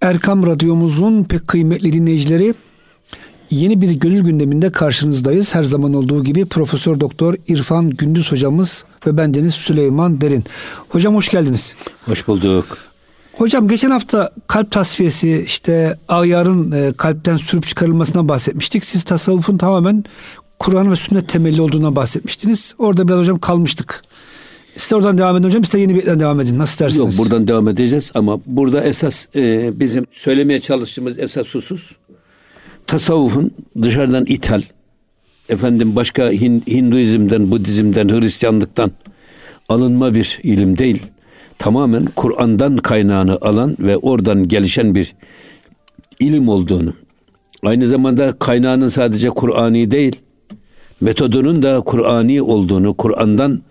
Erkam 0.00 0.46
Radyomuzun 0.46 1.24
pek 1.24 1.48
kıymetli 1.48 1.92
dinleyicileri 1.92 2.54
yeni 3.50 3.80
bir 3.80 3.90
gönül 3.90 4.24
gündeminde 4.24 4.72
karşınızdayız. 4.72 5.54
Her 5.54 5.62
zaman 5.62 5.94
olduğu 5.94 6.24
gibi 6.24 6.46
Profesör 6.46 7.00
Doktor 7.00 7.34
İrfan 7.48 7.90
Gündüz 7.90 8.32
hocamız 8.32 8.84
ve 9.06 9.16
bendeniz 9.16 9.54
Süleyman 9.54 10.20
Derin. 10.20 10.44
Hocam 10.88 11.14
hoş 11.14 11.28
geldiniz. 11.28 11.74
Hoş 12.06 12.28
bulduk. 12.28 12.78
Hocam 13.32 13.68
geçen 13.68 13.90
hafta 13.90 14.32
kalp 14.46 14.70
tasfiyesi 14.70 15.42
işte 15.46 15.96
ayarın 16.08 16.72
e, 16.72 16.92
kalpten 16.92 17.36
sürüp 17.36 17.66
çıkarılmasına 17.66 18.28
bahsetmiştik. 18.28 18.84
Siz 18.84 19.02
tasavvufun 19.02 19.58
tamamen 19.58 20.04
Kur'an 20.58 20.90
ve 20.90 20.96
sünnet 20.96 21.28
temelli 21.28 21.60
olduğuna 21.60 21.96
bahsetmiştiniz. 21.96 22.74
Orada 22.78 23.08
biraz 23.08 23.18
hocam 23.18 23.38
kalmıştık. 23.38 24.02
Siz 24.78 24.92
oradan 24.92 25.18
devam 25.18 25.36
edin 25.36 25.44
hocam. 25.44 25.64
Siz 25.64 25.74
de 25.74 25.78
yeni 25.78 25.94
bir 25.94 25.98
yerden 25.98 26.20
devam 26.20 26.40
edin. 26.40 26.58
Nasıl 26.58 26.84
dersiniz? 26.84 27.18
Yok 27.18 27.24
buradan 27.26 27.48
devam 27.48 27.68
edeceğiz 27.68 28.10
ama 28.14 28.40
burada 28.46 28.84
esas 28.84 29.26
e, 29.36 29.70
bizim 29.80 30.06
söylemeye 30.10 30.60
çalıştığımız 30.60 31.18
esas 31.18 31.54
husus 31.54 31.96
tasavvufun 32.86 33.50
dışarıdan 33.82 34.24
ithal 34.26 34.62
efendim 35.48 35.96
başka 35.96 36.30
Hin, 36.30 36.62
Hinduizm'den, 36.66 37.50
Budizm'den, 37.50 38.08
Hristiyanlıktan 38.08 38.90
alınma 39.68 40.14
bir 40.14 40.40
ilim 40.42 40.78
değil. 40.78 41.02
Tamamen 41.58 42.04
Kur'an'dan 42.16 42.76
kaynağını 42.76 43.38
alan 43.40 43.76
ve 43.80 43.96
oradan 43.96 44.48
gelişen 44.48 44.94
bir 44.94 45.14
ilim 46.20 46.48
olduğunu. 46.48 46.92
Aynı 47.62 47.86
zamanda 47.86 48.32
kaynağının 48.38 48.88
sadece 48.88 49.28
Kur'ani 49.30 49.90
değil, 49.90 50.16
metodunun 51.00 51.62
da 51.62 51.80
Kur'ani 51.80 52.42
olduğunu, 52.42 52.94
Kur'an'dan 52.94 53.62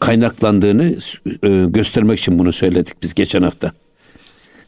kaynaklandığını 0.00 0.96
e, 1.42 1.64
göstermek 1.68 2.18
için 2.18 2.38
bunu 2.38 2.52
söyledik 2.52 2.94
biz 3.02 3.14
geçen 3.14 3.42
hafta. 3.42 3.72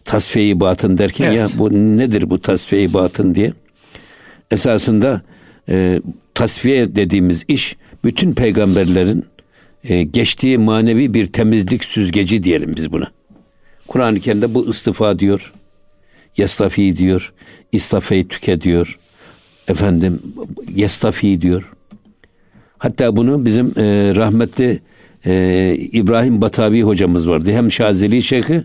Tasfiye-i 0.05 0.61
batın 0.61 0.99
derken 0.99 1.25
evet. 1.25 1.39
ya 1.39 1.49
bu 1.59 1.73
nedir 1.73 2.31
bu 2.31 2.41
tasfiye-i 2.41 2.95
batın 2.95 3.35
diye. 3.35 3.53
Esasında 4.51 5.23
e, 5.69 6.01
tasfiye 6.35 6.95
dediğimiz 6.95 7.45
iş 7.49 7.77
bütün 8.05 8.33
peygamberlerin 8.33 9.25
e, 9.85 10.03
geçtiği 10.03 10.59
manevi 10.59 11.15
bir 11.15 11.27
temizlik 11.27 11.85
süzgeci 11.85 12.43
diyelim 12.43 12.77
biz 12.77 12.93
buna. 12.93 13.11
Kur'an-ı 13.89 14.21
Kerim'de 14.21 14.55
bu 14.55 14.71
istifa 14.71 15.19
diyor. 15.19 15.53
Yastafi 16.37 16.97
diyor. 16.97 17.33
İstafeyi 17.73 18.29
tüke 18.29 18.61
diyor. 18.61 18.99
Efendim 19.69 20.23
yestafi 20.75 21.43
diyor. 21.43 21.73
Hatta 22.79 23.17
bunu 23.17 23.45
bizim 23.45 23.67
e, 23.67 24.13
rahmetli 24.17 24.81
e, 25.27 25.75
İbrahim 25.93 26.41
Batavi 26.41 26.83
hocamız 26.83 27.29
vardı. 27.29 27.53
Hem 27.53 27.73
Şazeli 27.73 28.23
Şeyhi 28.23 28.63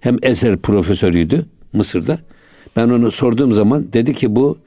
hem 0.00 0.16
eser 0.22 0.56
profesörüydü 0.56 1.46
Mısır'da. 1.72 2.18
Ben 2.76 2.88
onu 2.88 3.10
sorduğum 3.10 3.52
zaman 3.52 3.92
dedi 3.92 4.14
ki 4.14 4.36
bu 4.36 4.58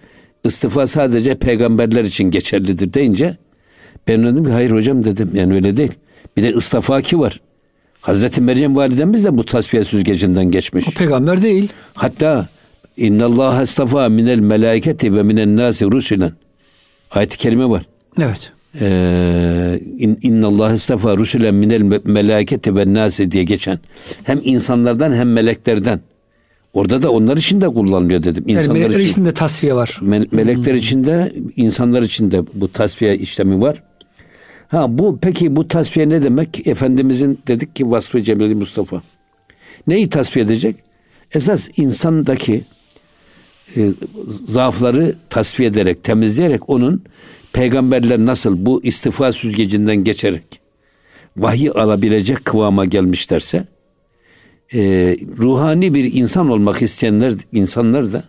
istifa 0.43 0.87
sadece 0.87 1.35
peygamberler 1.35 2.03
için 2.03 2.23
geçerlidir 2.23 2.93
deyince 2.93 3.37
ben 4.07 4.23
dedim 4.23 4.45
ki 4.45 4.51
hayır 4.51 4.71
hocam 4.71 5.03
dedim 5.03 5.31
yani 5.33 5.53
öyle 5.53 5.77
değil. 5.77 5.91
Bir 6.37 6.43
de 6.43 6.53
istafaki 6.53 7.19
var. 7.19 7.41
Hazreti 8.01 8.41
Meryem 8.41 8.75
validemiz 8.75 9.25
de 9.25 9.37
bu 9.37 9.45
tasfiye 9.45 9.83
süzgecinden 9.83 10.51
geçmiş. 10.51 10.87
O 10.87 10.91
peygamber 10.91 11.41
değil. 11.41 11.69
Hatta 11.93 12.47
İnna 12.97 13.25
Allah 13.25 13.61
estafa 13.61 14.09
minel 14.09 14.39
melaiketi 14.39 15.15
ve 15.15 15.23
minen 15.23 15.55
nasi 15.57 15.85
rusulen. 15.85 16.31
Ayet-i 17.11 17.37
kerime 17.37 17.69
var. 17.69 17.83
Evet. 18.19 18.51
Ee, 18.79 19.79
İnna 20.21 20.47
Allah 20.47 20.73
estafa 20.73 21.17
rusulen 21.17 21.55
minel 21.55 22.01
melaiketi 22.05 22.75
ve 22.75 22.93
nasi 22.93 23.31
diye 23.31 23.43
geçen. 23.43 23.79
Hem 24.23 24.41
insanlardan 24.43 25.13
hem 25.13 25.33
meleklerden. 25.33 25.99
Orada 26.73 27.03
da 27.03 27.11
onlar 27.11 27.37
için 27.37 27.61
de 27.61 27.67
kullanılıyor 27.67 28.23
dedim. 28.23 28.43
İnsanlar 28.47 28.75
yani 28.75 28.87
melekler 28.87 29.11
için 29.11 29.25
de 29.25 29.31
tasfiye 29.31 29.73
var. 29.75 29.99
Me- 30.01 30.35
melekler 30.35 30.73
hmm. 30.73 30.79
için 30.79 31.03
de 31.03 31.33
insanlar 31.55 32.01
için 32.01 32.31
de 32.31 32.43
bu 32.53 32.71
tasfiye 32.71 33.17
işlemi 33.17 33.61
var. 33.61 33.83
Ha 34.67 34.97
bu 34.97 35.19
peki 35.21 35.55
bu 35.55 35.67
tasfiye 35.67 36.09
ne 36.09 36.23
demek? 36.23 36.67
Efendimizin 36.67 37.39
dedik 37.47 37.75
ki 37.75 37.91
vasfı 37.91 38.21
Cemili 38.21 38.55
Mustafa. 38.55 39.01
Neyi 39.87 40.09
tasfiye 40.09 40.45
edecek? 40.45 40.75
Esas 41.31 41.69
insandaki 41.77 42.63
e, 43.77 43.89
zaafları 44.27 45.15
tasfiye 45.29 45.69
ederek, 45.69 46.03
temizleyerek 46.03 46.69
onun 46.69 47.03
peygamberler 47.53 48.19
nasıl 48.19 48.65
bu 48.65 48.83
istifa 48.83 49.31
süzgecinden 49.31 50.03
geçerek 50.03 50.43
vahiy 51.37 51.69
alabilecek 51.69 52.45
kıvama 52.45 52.85
gelmişlerse 52.85 53.67
e, 54.73 54.79
ruhani 55.37 55.93
bir 55.93 56.13
insan 56.13 56.49
olmak 56.49 56.81
isteyenler 56.81 57.33
insanlar 57.51 58.13
da 58.13 58.23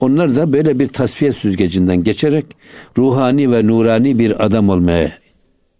onlar 0.00 0.36
da 0.36 0.52
böyle 0.52 0.78
bir 0.78 0.86
tasfiye 0.86 1.32
süzgecinden 1.32 2.02
geçerek 2.02 2.46
ruhani 2.98 3.52
ve 3.52 3.66
nurani 3.66 4.18
bir 4.18 4.44
adam 4.44 4.68
olmaya 4.68 5.12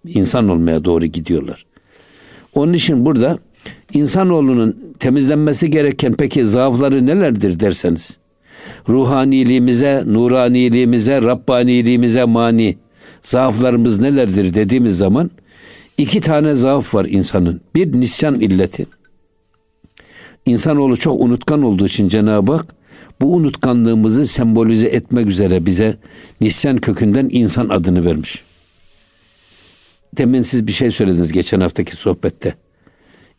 insan 0.07 0.49
olmaya 0.49 0.85
doğru 0.85 1.07
gidiyorlar. 1.07 1.67
Onun 2.55 2.73
için 2.73 3.07
burada 3.07 3.39
insanoğlunun 3.93 4.95
temizlenmesi 4.99 5.71
gereken 5.71 6.15
peki 6.15 6.45
zaafları 6.45 7.07
nelerdir 7.07 7.61
derseniz 7.61 8.19
ruhaniliğimize, 8.89 10.03
nuraniliğimize, 10.07 11.23
Rabbaniliğimize 11.23 12.25
mani 12.25 12.77
zaaflarımız 13.23 14.01
nelerdir 14.01 14.55
dediğimiz 14.55 14.99
zaman 14.99 15.31
iki 15.99 16.21
tane 16.21 16.55
zaaf 16.55 16.95
var 16.95 17.05
insanın. 17.05 17.61
Bir 17.75 17.93
nisyan 17.93 18.41
illeti. 18.41 18.87
İnsanoğlu 20.47 20.97
çok 20.97 21.21
unutkan 21.21 21.63
olduğu 21.63 21.87
için 21.87 22.09
Cenab-ı 22.09 22.53
Hak 22.53 22.67
bu 23.21 23.35
unutkanlığımızı 23.35 24.27
sembolize 24.27 24.87
etmek 24.87 25.29
üzere 25.29 25.67
bize 25.67 25.97
nisyan 26.41 26.79
kökünden 26.79 27.29
insan 27.31 27.69
adını 27.69 28.05
vermiş. 28.05 28.45
Demin 30.17 30.43
siz 30.43 30.67
bir 30.67 30.73
şey 30.73 30.91
söylediniz 30.91 31.33
geçen 31.33 31.61
haftaki 31.61 31.97
sohbette 31.97 32.55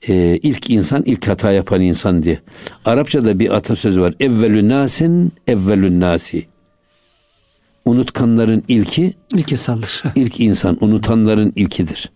e, 0.07 0.39
ilk 0.41 0.69
insan 0.69 1.03
ilk 1.05 1.27
hata 1.27 1.51
yapan 1.51 1.81
insan 1.81 2.23
diye. 2.23 2.39
Arapçada 2.85 3.39
bir 3.39 3.55
atasözü 3.55 4.01
var. 4.01 4.13
Evvelü 4.19 4.69
nasin 4.69 5.33
evvelü 5.47 5.99
nasi. 5.99 6.45
Unutkanların 7.85 8.63
ilki 8.67 9.13
ilk 9.33 9.51
insandır. 9.51 10.03
İlk 10.15 10.39
insan 10.39 10.77
unutanların 10.81 11.53
ilkidir. 11.55 12.11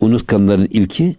Unutkanların 0.00 0.68
ilki 0.70 1.16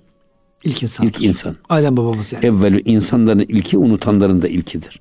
ilk 0.64 0.84
insan. 0.84 1.08
İlk 1.08 1.24
insan. 1.24 1.56
Adem 1.70 1.98
babamız 1.98 2.34
yani. 2.34 2.46
Evvelü 2.46 2.82
insanların 2.86 3.46
ilki 3.50 3.78
unutanların 3.78 4.42
da 4.42 4.48
ilkidir. 4.48 5.00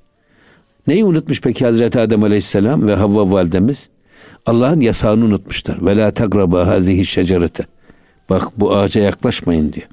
Neyi 0.86 1.04
unutmuş 1.04 1.40
peki 1.40 1.64
Hazreti 1.64 2.00
Adem 2.00 2.22
Aleyhisselam 2.22 2.88
ve 2.88 2.94
Havva 2.94 3.30
validemiz? 3.30 3.88
Allah'ın 4.46 4.80
yasağını 4.80 5.24
unutmuşlar. 5.24 5.86
Ve 5.86 5.96
la 5.96 6.10
tagraba 6.10 6.66
hazihi 6.66 7.04
şecerete. 7.04 7.64
Bak 8.30 8.60
bu 8.60 8.76
ağaca 8.76 9.02
yaklaşmayın 9.02 9.72
diyor. 9.72 9.86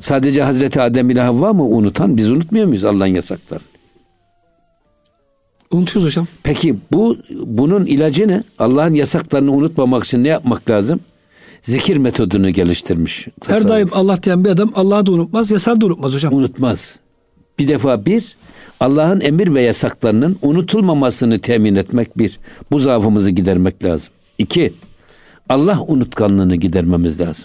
Sadece 0.00 0.42
Hazreti 0.42 0.80
Adem 0.80 1.10
ile 1.10 1.20
Havva 1.20 1.52
mı 1.52 1.64
unutan? 1.64 2.16
Biz 2.16 2.30
unutmuyor 2.30 2.66
muyuz 2.66 2.84
Allah'ın 2.84 3.14
yasaklarını? 3.14 3.64
Unutuyoruz 5.70 6.10
hocam. 6.10 6.26
Peki 6.42 6.76
bu 6.92 7.16
bunun 7.44 7.86
ilacı 7.86 8.28
ne? 8.28 8.42
Allah'ın 8.58 8.94
yasaklarını 8.94 9.52
unutmamak 9.52 10.04
için 10.04 10.24
ne 10.24 10.28
yapmak 10.28 10.70
lazım? 10.70 11.00
Zikir 11.62 11.96
metodunu 11.96 12.50
geliştirmiş. 12.50 13.28
Tasavvuf. 13.40 13.64
Her 13.64 13.68
daim 13.68 13.88
Allah 13.92 14.22
diyen 14.22 14.44
bir 14.44 14.50
adam 14.50 14.72
Allah'ı 14.74 15.06
da 15.06 15.12
unutmaz, 15.12 15.50
yasağı 15.50 15.80
da 15.80 15.86
unutmaz 15.86 16.14
hocam. 16.14 16.34
Unutmaz. 16.34 16.98
Bir 17.58 17.68
defa 17.68 18.06
bir, 18.06 18.36
Allah'ın 18.80 19.20
emir 19.20 19.54
ve 19.54 19.62
yasaklarının 19.62 20.36
unutulmamasını 20.42 21.38
temin 21.38 21.74
etmek 21.76 22.18
bir. 22.18 22.38
Bu 22.70 22.78
zaafımızı 22.78 23.30
gidermek 23.30 23.84
lazım. 23.84 24.12
İki, 24.38 24.72
Allah 25.48 25.80
unutkanlığını 25.86 26.56
gidermemiz 26.56 27.20
lazım. 27.20 27.44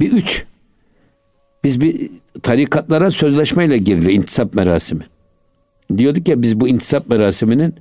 Bir 0.00 0.12
üç. 0.12 0.44
Biz 1.64 1.80
bir 1.80 2.10
tarikatlara 2.42 3.10
sözleşmeyle 3.10 3.78
giriliyor 3.78 4.12
intisap 4.12 4.54
merasimi. 4.54 5.02
Diyorduk 5.96 6.28
ya 6.28 6.42
biz 6.42 6.60
bu 6.60 6.68
intisap 6.68 7.08
merasiminin 7.08 7.74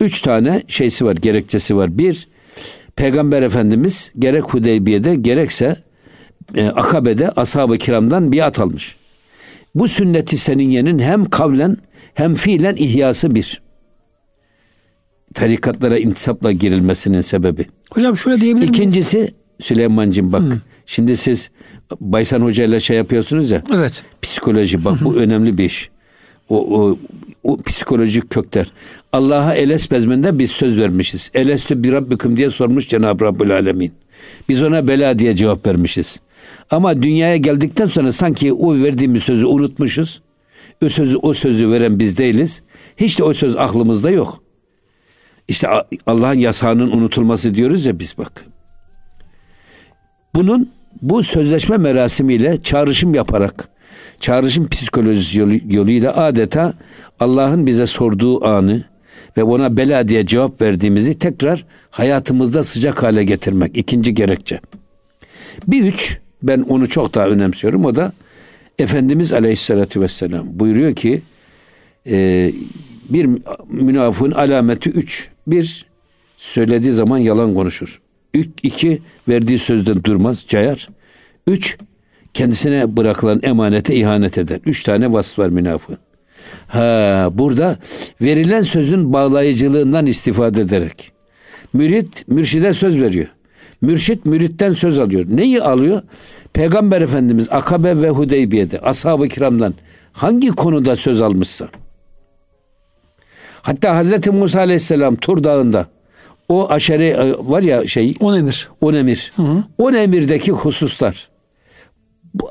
üç 0.00 0.22
tane 0.22 0.62
şeysi 0.68 1.04
var, 1.04 1.16
gerekçesi 1.16 1.76
var. 1.76 1.98
Bir, 1.98 2.28
Peygamber 2.96 3.42
Efendimiz 3.42 4.12
gerek 4.18 4.44
Hudeybiye'de 4.44 5.14
gerekse 5.14 5.76
e, 6.54 6.66
Akabe'de 6.66 7.30
ashab-ı 7.30 7.78
kiramdan 7.78 8.32
biat 8.32 8.58
almış. 8.58 8.96
Bu 9.74 9.88
sünneti 9.88 10.36
seniyyenin 10.36 10.98
hem 10.98 11.24
kavlen 11.24 11.76
hem 12.14 12.34
fiilen 12.34 12.76
ihyası 12.76 13.34
bir. 13.34 13.62
Tarikatlara 15.34 15.98
intisapla 15.98 16.52
girilmesinin 16.52 17.20
sebebi. 17.20 17.66
Hocam 17.90 18.16
şöyle 18.16 18.40
diyebilir 18.40 18.68
miyiz? 18.68 18.78
İkincisi 18.78 19.34
Süleyman'cığım 19.60 20.32
bak. 20.32 20.42
Hı. 20.42 20.60
Şimdi 20.86 21.16
siz 21.16 21.50
Baysan 22.00 22.40
Hoca 22.40 22.64
ile 22.64 22.80
şey 22.80 22.96
yapıyorsunuz 22.96 23.50
ya. 23.50 23.62
Evet. 23.74 24.02
Psikoloji 24.22 24.84
bak 24.84 24.98
bu 25.04 25.16
önemli 25.16 25.58
bir 25.58 25.64
iş. 25.64 25.90
O, 26.48 26.80
o, 26.80 26.98
o 27.42 27.62
psikolojik 27.62 28.30
kökler. 28.30 28.72
Allah'a 29.12 29.54
eles 29.54 29.90
bezmende 29.90 30.38
biz 30.38 30.50
söz 30.50 30.80
vermişiz. 30.80 31.30
Elestü 31.34 31.82
bir 31.82 31.92
Rabbiküm 31.92 32.36
diye 32.36 32.50
sormuş 32.50 32.88
Cenab-ı 32.88 33.24
Rabbül 33.24 33.50
Alemin. 33.50 33.92
Biz 34.48 34.62
ona 34.62 34.88
bela 34.88 35.18
diye 35.18 35.36
cevap 35.36 35.66
vermişiz. 35.66 36.20
Ama 36.70 37.02
dünyaya 37.02 37.36
geldikten 37.36 37.86
sonra 37.86 38.12
sanki 38.12 38.52
o 38.52 38.74
verdiğimiz 38.74 39.22
sözü 39.22 39.46
unutmuşuz. 39.46 40.22
O 40.84 40.88
sözü, 40.88 41.16
o 41.16 41.34
sözü 41.34 41.70
veren 41.70 41.98
biz 41.98 42.18
değiliz. 42.18 42.62
Hiç 42.96 43.18
de 43.18 43.24
o 43.24 43.32
söz 43.32 43.56
aklımızda 43.56 44.10
yok. 44.10 44.42
İşte 45.48 45.68
Allah'ın 46.06 46.38
yasağının 46.38 46.90
unutulması 46.90 47.54
diyoruz 47.54 47.86
ya 47.86 47.98
biz 47.98 48.18
bak. 48.18 48.44
Bunun 50.34 50.70
bu 51.02 51.22
sözleşme 51.22 51.76
merasimiyle 51.76 52.60
çağrışım 52.60 53.14
yaparak, 53.14 53.68
çağrışım 54.20 54.68
psikolojisi 54.68 55.40
yolu, 55.40 55.52
yoluyla 55.70 56.16
adeta 56.16 56.74
Allah'ın 57.20 57.66
bize 57.66 57.86
sorduğu 57.86 58.44
anı 58.44 58.84
ve 59.36 59.42
ona 59.42 59.76
bela 59.76 60.08
diye 60.08 60.26
cevap 60.26 60.60
verdiğimizi 60.60 61.18
tekrar 61.18 61.66
hayatımızda 61.90 62.62
sıcak 62.62 63.02
hale 63.02 63.24
getirmek. 63.24 63.76
ikinci 63.76 64.14
gerekçe. 64.14 64.60
Bir 65.68 65.84
üç, 65.84 66.18
ben 66.42 66.60
onu 66.68 66.88
çok 66.88 67.14
daha 67.14 67.28
önemsiyorum. 67.28 67.84
O 67.84 67.94
da 67.94 68.12
Efendimiz 68.78 69.32
Aleyhisselatü 69.32 70.00
Vesselam 70.00 70.46
buyuruyor 70.58 70.92
ki 70.94 71.22
e, 72.06 72.52
bir 73.08 73.28
münafığın 73.68 74.30
alameti 74.30 74.90
üç. 74.90 75.28
Bir, 75.46 75.86
söylediği 76.36 76.92
zaman 76.92 77.18
yalan 77.18 77.54
konuşur. 77.54 78.00
Üç, 78.36 78.48
iki, 78.62 79.02
verdiği 79.28 79.58
sözden 79.58 80.04
durmaz, 80.04 80.44
cayar. 80.48 80.88
Üç, 81.46 81.78
kendisine 82.34 82.96
bırakılan 82.96 83.40
emanete 83.42 83.94
ihanet 83.94 84.38
eder. 84.38 84.60
Üç 84.66 84.82
tane 84.82 85.12
vasf 85.12 85.38
var 85.38 85.48
münafığın. 85.48 85.98
Ha, 86.68 87.28
burada 87.32 87.78
verilen 88.20 88.60
sözün 88.60 89.12
bağlayıcılığından 89.12 90.06
istifade 90.06 90.60
ederek. 90.60 91.12
Mürit, 91.72 92.28
mürşide 92.28 92.72
söz 92.72 93.02
veriyor. 93.02 93.26
Mürşit 93.80 94.26
müritten 94.26 94.72
söz 94.72 94.98
alıyor. 94.98 95.24
Neyi 95.28 95.62
alıyor? 95.62 96.02
Peygamber 96.52 97.02
Efendimiz 97.02 97.48
Akabe 97.52 98.02
ve 98.02 98.10
Hudeybiye'de 98.10 98.78
ashab-ı 98.78 99.28
kiramdan 99.28 99.74
hangi 100.12 100.48
konuda 100.48 100.96
söz 100.96 101.22
almışsa. 101.22 101.68
Hatta 103.62 103.96
Hazreti 103.96 104.30
Musa 104.30 104.58
Aleyhisselam 104.58 105.16
Tur 105.16 105.44
Dağı'nda 105.44 105.95
o 106.48 106.70
aşere 106.70 107.08
e, 107.08 107.32
var 107.38 107.62
ya 107.62 107.86
şey. 107.86 108.14
On 108.20 108.36
emir. 108.36 108.68
On 108.80 108.94
emir. 108.94 109.32
Hı 109.36 109.42
hı. 109.42 109.64
On 109.78 109.94
emirdeki 109.94 110.52
hususlar. 110.52 111.28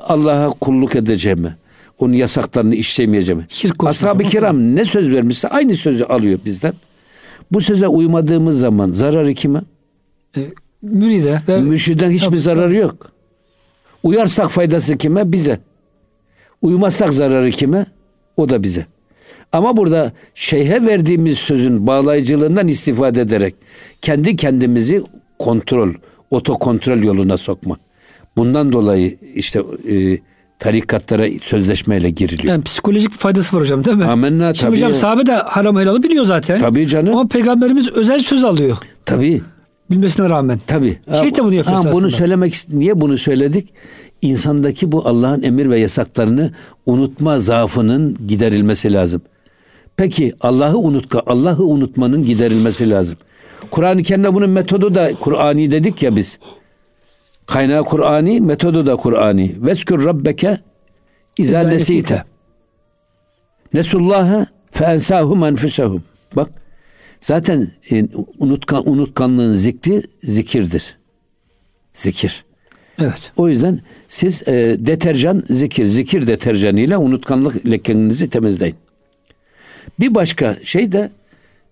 Allah'a 0.00 0.50
kulluk 0.50 0.96
edeceğimi, 0.96 1.56
onun 1.98 2.12
yasaklarını 2.12 2.74
işlemeyeceğimi. 2.74 3.46
Ashab-ı 3.78 4.22
kiram 4.22 4.76
ne 4.76 4.84
söz 4.84 5.12
vermişse 5.12 5.48
aynı 5.48 5.74
sözü 5.74 6.04
alıyor 6.04 6.38
bizden. 6.44 6.72
Bu 7.52 7.60
söze 7.60 7.88
uymadığımız 7.88 8.58
zaman 8.58 8.90
zararı 8.90 9.34
kime? 9.34 9.60
E, 10.36 10.40
müride. 10.82 11.40
Ve... 11.48 11.60
Mürşiden 11.60 12.10
hiçbir 12.10 12.26
tabii, 12.26 12.38
zararı 12.38 12.76
yok. 12.76 13.10
Uyarsak 14.02 14.50
faydası 14.50 14.98
kime? 14.98 15.32
Bize. 15.32 15.60
Uymazsak 16.62 17.14
zararı 17.14 17.50
kime? 17.50 17.86
O 18.36 18.48
da 18.48 18.62
bize. 18.62 18.86
Ama 19.56 19.76
burada 19.76 20.12
şeyhe 20.34 20.86
verdiğimiz 20.86 21.38
sözün 21.38 21.86
bağlayıcılığından 21.86 22.68
istifade 22.68 23.20
ederek 23.20 23.54
kendi 24.02 24.36
kendimizi 24.36 25.02
kontrol, 25.38 25.94
otokontrol 26.30 27.02
yoluna 27.02 27.36
sokma. 27.36 27.76
Bundan 28.36 28.72
dolayı 28.72 29.16
işte 29.34 29.62
e, 29.90 30.18
tarikatlara 30.58 31.26
sözleşmeyle 31.40 32.10
giriliyor. 32.10 32.52
Yani 32.52 32.64
psikolojik 32.64 33.10
bir 33.10 33.16
faydası 33.16 33.56
var 33.56 33.62
hocam 33.62 33.84
değil 33.84 33.96
mi? 33.96 34.04
Amenna 34.04 34.54
Şimdi 34.54 34.66
tabii. 34.66 34.76
hocam 34.76 34.94
sahabe 34.94 35.26
de 35.26 35.34
haram 35.34 35.76
helalı 35.76 36.02
biliyor 36.02 36.24
zaten. 36.24 36.58
Tabii 36.58 36.86
canım. 36.86 37.14
Ama 37.14 37.28
peygamberimiz 37.28 37.88
özel 37.88 38.18
söz 38.20 38.44
alıyor. 38.44 38.76
Tabii. 39.04 39.40
Bilmesine 39.90 40.30
rağmen. 40.30 40.60
Tabii. 40.66 40.98
Şey 41.20 41.36
de 41.36 41.44
bunu 41.44 41.54
yapıyor 41.54 41.84
ha, 41.84 41.92
Bunu 41.92 42.10
söylemek 42.10 42.64
niye 42.72 43.00
bunu 43.00 43.18
söyledik? 43.18 43.68
İnsandaki 44.22 44.92
bu 44.92 45.08
Allah'ın 45.08 45.42
emir 45.42 45.70
ve 45.70 45.80
yasaklarını 45.80 46.52
unutma 46.86 47.38
zaafının 47.38 48.16
giderilmesi 48.28 48.92
lazım. 48.92 49.22
Peki 49.96 50.32
Allah'ı 50.40 50.78
unutka, 50.78 51.22
Allah'ı 51.26 51.64
unutmanın 51.64 52.24
giderilmesi 52.24 52.90
lazım. 52.90 53.18
Kur'an-ı 53.70 54.02
Kerim'de 54.02 54.34
bunun 54.34 54.50
metodu 54.50 54.94
da 54.94 55.14
Kur'ani 55.20 55.70
dedik 55.70 56.02
ya 56.02 56.16
biz. 56.16 56.38
Kaynağı 57.46 57.84
Kur'ani, 57.84 58.40
metodu 58.40 58.86
da 58.86 58.96
Kur'ani. 58.96 59.54
Veskür 59.56 60.04
rabbeke 60.04 60.60
izâ 61.38 61.62
nesîte. 61.62 62.24
Nesullâhe 63.74 64.46
fe 64.70 64.84
ensâhum 64.84 65.44
enfusehum. 65.44 66.02
Bak 66.36 66.50
zaten 67.20 67.72
e, 67.90 68.06
unutkan, 68.38 68.88
unutkanlığın 68.88 69.52
zikri 69.52 70.02
zikirdir. 70.22 70.98
Zikir. 71.92 72.44
Evet. 72.98 73.32
O 73.36 73.48
yüzden 73.48 73.80
siz 74.08 74.48
e, 74.48 74.76
deterjan 74.78 75.44
zikir, 75.50 75.84
zikir 75.84 76.26
deterjanıyla 76.26 76.98
unutkanlık 76.98 77.70
lekenizi 77.70 78.30
temizleyin. 78.30 78.76
Bir 80.00 80.14
başka 80.14 80.56
şey 80.62 80.92
de 80.92 81.10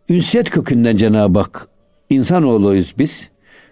ünsiyet 0.08 0.50
kökünden 0.50 0.96
Cenab-ı 0.96 1.38
Hak 1.38 1.68
insanoğluyuz 2.10 2.94
biz. 2.98 3.30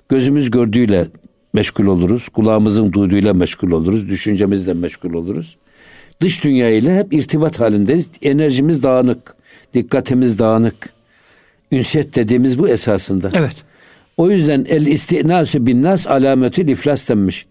Gözümüz 0.09 0.51
gördüğüyle 0.51 1.07
meşgul 1.53 1.87
oluruz. 1.87 2.29
Kulağımızın 2.29 2.93
duyduğuyla 2.93 3.35
meşgul 3.35 3.71
oluruz. 3.71 4.09
Düşüncemizle 4.09 4.75
meşgul 4.75 5.15
oluruz. 5.15 5.57
Dış 6.21 6.45
dünya 6.45 6.71
ile 6.71 6.99
hep 6.99 7.13
irtibat 7.13 7.61
halindeyiz. 7.61 8.11
Enerjimiz 8.23 8.83
dağınık. 8.83 9.35
Dikkatimiz 9.75 10.39
dağınık. 10.39 10.91
Ünsiyet 11.73 12.15
dediğimiz 12.17 12.59
bu 12.59 12.69
esasında. 12.69 13.31
Evet. 13.35 13.65
O 14.17 14.31
yüzden 14.31 14.67
el 14.69 14.87
istinasu 14.87 15.67
bin 15.67 15.83
nas 15.83 16.07
alametü 16.07 16.71
iflas 16.73 17.09
denmiş 17.09 17.47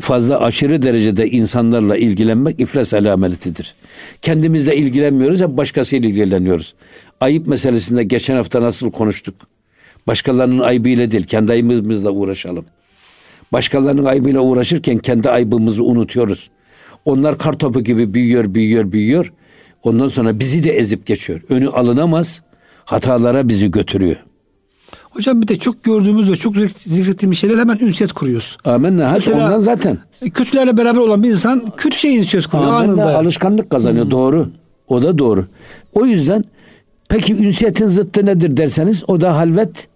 fazla 0.00 0.40
aşırı 0.40 0.82
derecede 0.82 1.30
insanlarla 1.30 1.96
ilgilenmek 1.96 2.60
iflas 2.60 2.94
alametidir. 2.94 3.74
Kendimizle 4.22 4.76
ilgilenmiyoruz 4.76 5.40
hep 5.40 5.48
başkasıyla 5.48 6.08
ilgileniyoruz. 6.08 6.74
Ayıp 7.20 7.46
meselesinde 7.46 8.04
geçen 8.04 8.36
hafta 8.36 8.62
nasıl 8.62 8.90
konuştuk? 8.90 9.34
Başkalarının 10.06 10.58
aybıyla 10.58 11.10
değil 11.10 11.24
kendi 11.24 11.52
ayıbımızla 11.52 12.10
uğraşalım. 12.10 12.64
Başkalarının 13.52 14.04
aybıyla 14.04 14.40
uğraşırken 14.40 14.98
kendi 14.98 15.30
aybımızı 15.30 15.84
unutuyoruz. 15.84 16.50
Onlar 17.04 17.38
kar 17.38 17.52
topu 17.52 17.80
gibi 17.80 18.14
büyüyor, 18.14 18.54
büyüyor, 18.54 18.92
büyüyor. 18.92 19.32
Ondan 19.82 20.08
sonra 20.08 20.38
bizi 20.38 20.64
de 20.64 20.72
ezip 20.72 21.06
geçiyor. 21.06 21.40
Önü 21.48 21.68
alınamaz, 21.68 22.42
hatalara 22.84 23.48
bizi 23.48 23.70
götürüyor. 23.70 24.16
Hocam 25.16 25.42
bir 25.42 25.48
de 25.48 25.56
çok 25.56 25.84
gördüğümüz 25.84 26.30
ve 26.30 26.36
çok 26.36 26.56
zikrettiğimiz 26.86 27.38
şeyler 27.38 27.58
hemen 27.58 27.78
ünsiyet 27.78 28.12
kuruyoruz. 28.12 28.58
Amenna. 28.64 29.12
Mesela, 29.12 29.44
ondan 29.46 29.58
zaten. 29.58 29.98
Kötülerle 30.34 30.76
beraber 30.76 31.00
olan 31.00 31.22
bir 31.22 31.30
insan 31.30 31.72
kötü 31.76 31.96
şey 31.96 32.18
ünsiyet 32.18 32.46
kuruyor 32.46 32.72
Amenna, 32.72 32.92
anında. 32.92 33.18
Alışkanlık 33.18 33.70
kazanıyor. 33.70 34.04
Hmm. 34.04 34.10
Doğru. 34.10 34.48
O 34.88 35.02
da 35.02 35.18
doğru. 35.18 35.46
O 35.94 36.06
yüzden 36.06 36.44
peki 37.08 37.34
ünsiyetin 37.34 37.86
zıttı 37.86 38.26
nedir 38.26 38.56
derseniz 38.56 39.04
o 39.08 39.20
da 39.20 39.36
halvet, 39.36 39.88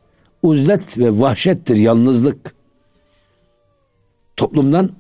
uzlet 0.43 0.99
ve 0.99 1.21
vahşettir. 1.21 1.77
Yalnızlık. 1.77 2.55
Toplumdan 4.37 4.91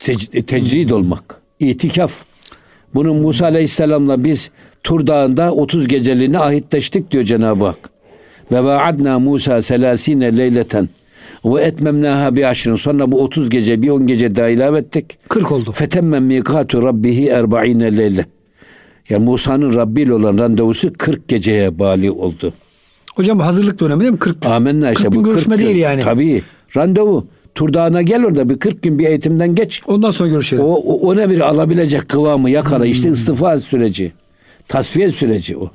tec- 0.00 0.42
tecrid 0.42 0.90
olmak. 0.90 1.40
İtikaf. 1.60 2.12
Bunu 2.94 3.14
Musa 3.14 3.46
Aleyhisselam'la 3.46 4.24
biz 4.24 4.50
Tur 4.82 5.06
Dağı'nda 5.06 5.52
30 5.52 5.88
geceliğine 5.88 6.38
ahitleştik 6.38 7.10
diyor 7.10 7.24
Cenab-ı 7.24 7.64
Hak. 7.64 7.93
Ve 8.52 8.64
vaadna 8.64 9.18
Musa 9.18 9.62
selasine 9.62 10.36
leyleten 10.38 10.88
ve 11.44 11.62
etmemnaha 11.62 12.36
bi 12.36 12.46
aşrın. 12.46 12.74
Sonra 12.74 13.12
bu 13.12 13.22
30 13.22 13.50
gece 13.50 13.82
bir 13.82 13.90
10 13.90 14.06
gece 14.06 14.36
daha 14.36 14.48
ilave 14.48 14.78
ettik. 14.78 15.18
40 15.28 15.52
oldu. 15.52 15.72
Fetemme 15.72 16.20
mikatu 16.20 16.82
rabbihi 16.82 17.26
erba'ine 17.26 17.96
leyle. 17.96 18.26
Yani 19.08 19.24
Musa'nın 19.24 19.74
Rabbi 19.74 20.00
ile 20.00 20.14
olan 20.14 20.38
randevusu 20.38 20.92
40 20.98 21.28
geceye 21.28 21.78
bali 21.78 22.10
oldu. 22.10 22.52
Hocam 23.14 23.40
hazırlık 23.40 23.80
dönemi 23.80 24.00
değil 24.00 24.12
mi? 24.12 24.18
40 24.18 24.46
Amenna 24.46 24.92
işte 24.92 25.04
40 25.04 25.14
bu. 25.14 25.24
görüşme 25.24 25.56
40 25.56 25.66
değil 25.66 25.76
yani. 25.76 26.00
Tabii. 26.00 26.42
Randevu. 26.76 27.26
Turdağına 27.54 28.02
gel 28.02 28.24
orada 28.24 28.48
bir 28.48 28.58
40 28.58 28.82
gün 28.82 28.98
bir 28.98 29.06
eğitimden 29.06 29.54
geç. 29.54 29.82
Ondan 29.86 30.10
sonra 30.10 30.28
görüşelim. 30.28 30.64
O, 30.64 30.74
o, 30.74 31.08
o 31.08 31.16
ne 31.16 31.30
bir 31.30 31.40
alabilecek 31.40 32.08
kıvamı 32.08 32.50
yakala. 32.50 32.84
Hmm. 32.84 32.90
işte 32.90 33.10
istifa 33.10 33.60
süreci. 33.60 34.12
Tasfiye 34.68 35.10
süreci 35.10 35.56
o. 35.56 35.70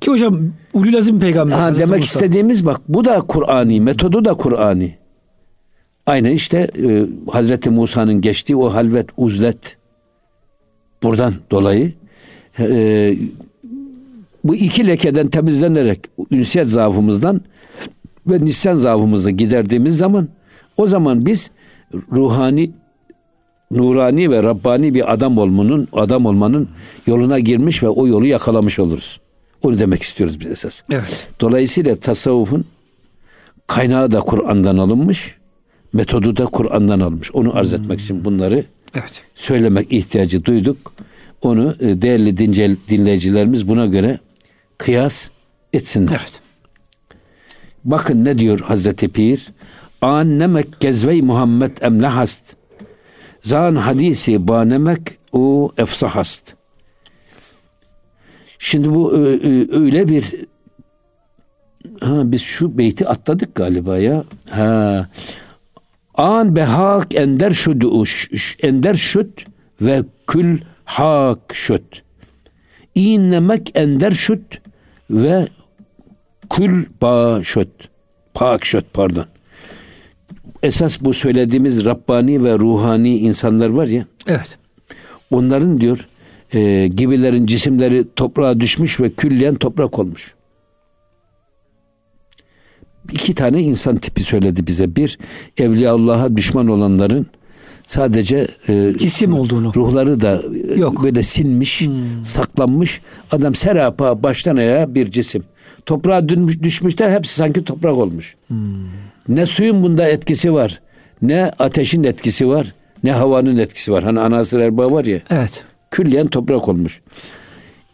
Ki 0.00 0.10
hocam 0.10 0.52
ulul 0.74 0.94
azim 0.94 1.20
peygamber. 1.20 1.56
Ha, 1.56 1.74
demek 1.74 1.88
Musa. 1.88 1.98
istediğimiz 1.98 2.66
bak 2.66 2.80
bu 2.88 3.04
da 3.04 3.20
Kur'ani, 3.20 3.80
metodu 3.80 4.24
da 4.24 4.34
Kur'ani. 4.34 4.96
Aynı 6.06 6.30
işte 6.30 6.70
e, 6.84 7.06
Hazreti 7.30 7.70
Musa'nın 7.70 8.20
geçtiği 8.20 8.56
o 8.56 8.68
halvet, 8.68 9.06
uzlet 9.16 9.76
buradan 11.02 11.34
dolayı 11.50 11.92
e, 12.58 13.14
bu 14.44 14.54
iki 14.54 14.86
lekeden 14.86 15.28
temizlenerek 15.28 16.00
ünsiyet 16.30 16.68
zaafımızdan 16.68 17.40
ve 18.26 18.44
nisyan 18.44 18.74
zaafımızı 18.74 19.30
giderdiğimiz 19.30 19.98
zaman 19.98 20.28
o 20.76 20.86
zaman 20.86 21.26
biz 21.26 21.50
ruhani 22.12 22.70
nurani 23.70 24.30
ve 24.30 24.42
rabbani 24.42 24.94
bir 24.94 25.12
adam 25.12 25.38
olmanın 25.38 25.88
adam 25.92 26.26
olmanın 26.26 26.68
yoluna 27.06 27.38
girmiş 27.38 27.82
ve 27.82 27.88
o 27.88 28.06
yolu 28.06 28.26
yakalamış 28.26 28.78
oluruz. 28.78 29.20
Onu 29.62 29.78
demek 29.78 30.02
istiyoruz 30.02 30.40
biz 30.40 30.46
esas. 30.46 30.82
Evet. 30.90 31.28
Dolayısıyla 31.40 31.96
tasavvufun 31.96 32.64
kaynağı 33.66 34.10
da 34.10 34.20
Kur'an'dan 34.20 34.78
alınmış, 34.78 35.36
metodu 35.92 36.36
da 36.36 36.44
Kur'an'dan 36.44 37.00
alınmış. 37.00 37.32
Onu 37.32 37.56
arz 37.56 37.72
etmek 37.72 38.00
için 38.00 38.24
bunları 38.24 38.64
evet. 38.94 39.22
söylemek 39.34 39.92
ihtiyacı 39.92 40.44
duyduk. 40.44 40.92
onu 41.42 41.76
e, 41.80 42.02
değerli 42.02 42.36
dince, 42.36 42.76
dinleyicilerimiz 42.88 43.68
buna 43.68 43.86
göre 43.86 44.18
kıyas 44.78 45.30
etsinler. 45.72 46.20
Evet. 46.22 46.40
Bakın 47.84 48.24
ne 48.24 48.38
diyor 48.38 48.60
Hazreti 48.60 49.08
Pir? 49.08 49.48
Annemek 50.00 50.80
gezvey 50.80 51.22
Muhammed 51.22 51.76
emlehast. 51.80 52.56
Zan 53.40 53.76
hadisi 53.76 54.48
banemek 54.48 55.00
o 55.32 55.72
efsahast. 55.78 56.54
Şimdi 58.64 58.94
bu 58.94 59.12
öyle 59.72 60.08
bir 60.08 60.34
ha 62.00 62.32
biz 62.32 62.42
şu 62.42 62.78
beyti 62.78 63.08
atladık 63.08 63.54
galiba 63.54 63.98
ya. 63.98 64.24
Ha. 64.50 65.08
An 66.14 66.56
behak 66.56 67.14
ender 67.14 67.50
şud 67.50 67.82
ender 68.62 68.94
şud 68.94 69.38
ve 69.80 70.02
kül 70.26 70.60
hak 70.84 71.54
şud. 71.54 72.02
İnnemek 72.94 73.70
ender 73.74 74.10
şud 74.10 74.54
ve 75.10 75.48
kül 76.50 76.86
ba 77.02 77.40
şud. 77.42 77.88
Pak 78.34 78.64
şud 78.64 78.84
pardon. 78.92 79.26
Esas 80.62 81.00
bu 81.00 81.12
söylediğimiz 81.12 81.84
Rabbani 81.84 82.44
ve 82.44 82.58
ruhani 82.58 83.18
insanlar 83.18 83.68
var 83.68 83.86
ya. 83.86 84.06
Evet. 84.26 84.58
Onların 85.30 85.78
diyor 85.78 86.08
e, 86.54 86.86
gibilerin 86.86 87.46
cisimleri 87.46 88.04
toprağa 88.16 88.60
düşmüş 88.60 89.00
ve 89.00 89.10
külliyen 89.10 89.54
toprak 89.54 89.98
olmuş. 89.98 90.34
İki 93.12 93.34
tane 93.34 93.62
insan 93.62 93.96
tipi 93.96 94.22
söyledi 94.24 94.66
bize. 94.66 94.96
Bir, 94.96 95.18
Evliya 95.58 95.92
Allah'a 95.92 96.36
düşman 96.36 96.68
olanların 96.68 97.26
sadece 97.86 98.46
e, 98.68 98.92
cisim 98.98 99.32
olduğunu. 99.32 99.72
Ruhları 99.76 100.20
da 100.20 100.42
e, 100.74 100.78
Yok. 100.78 101.04
böyle 101.04 101.22
sinmiş, 101.22 101.86
hmm. 101.86 102.24
saklanmış. 102.24 103.00
Adam 103.30 103.54
serapa 103.54 104.22
baştan 104.22 104.56
ayağa 104.56 104.94
bir 104.94 105.10
cisim. 105.10 105.44
Toprağa 105.86 106.28
dönmüş, 106.28 106.62
düşmüşler 106.62 107.10
hepsi 107.10 107.34
sanki 107.34 107.64
toprak 107.64 107.96
olmuş. 107.96 108.36
Hmm. 108.48 108.58
Ne 109.28 109.46
suyun 109.46 109.82
bunda 109.82 110.08
etkisi 110.08 110.52
var, 110.52 110.80
ne 111.22 111.50
ateşin 111.58 112.04
etkisi 112.04 112.48
var, 112.48 112.74
ne 113.04 113.12
havanın 113.12 113.56
etkisi 113.56 113.92
var. 113.92 114.04
Hani 114.04 114.20
anasır 114.20 114.60
erba 114.60 114.92
var 114.92 115.04
ya. 115.04 115.20
Evet 115.30 115.64
külliyen 115.92 116.26
toprak 116.26 116.68
olmuş. 116.68 117.00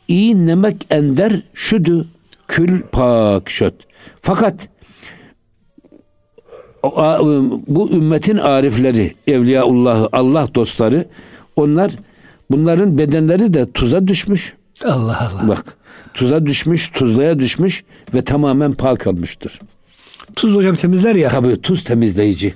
İyi 0.09 0.47
nemek 0.47 0.87
ender 0.91 1.43
şudu 1.55 2.07
kül 2.49 2.83
pak 2.93 3.51
şöt. 3.51 3.75
Fakat 4.21 4.69
bu 7.67 7.91
ümmetin 7.91 8.37
arifleri, 8.37 9.15
evliyaullahı, 9.27 10.09
Allah 10.13 10.49
dostları 10.55 11.07
onlar 11.57 11.93
bunların 12.51 12.99
bedenleri 12.99 13.55
de 13.55 13.73
tuza 13.73 14.09
düşmüş. 14.09 14.55
Allah 14.85 15.31
Allah. 15.33 15.49
Bak 15.49 15.77
tuza 16.15 16.47
düşmüş, 16.47 16.89
tuzlaya 16.89 17.39
düşmüş 17.39 17.85
ve 18.15 18.23
tamamen 18.23 18.73
pak 18.73 19.07
olmuştur. 19.07 19.59
Tuz 20.37 20.55
hocam 20.55 20.75
temizler 20.75 21.15
ya. 21.15 21.29
Tabii 21.29 21.63
tuz 21.63 21.85
temizleyici. 21.85 22.55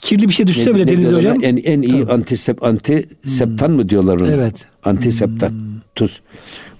Kirli 0.00 0.28
bir 0.28 0.32
şey 0.32 0.46
düşse 0.46 0.74
bile 0.74 0.88
deniz 0.88 1.12
hocam. 1.12 1.44
En, 1.44 1.56
en 1.56 1.82
iyi 1.82 1.90
tamam. 1.90 2.10
antisep, 2.10 2.64
antiseptan 2.64 3.68
hmm. 3.68 3.74
mı 3.74 3.88
diyorlar 3.88 4.20
onu? 4.20 4.30
Evet. 4.30 4.66
Antiseptan. 4.84 5.50
Hmm. 5.50 5.80
Tuz. 5.94 6.20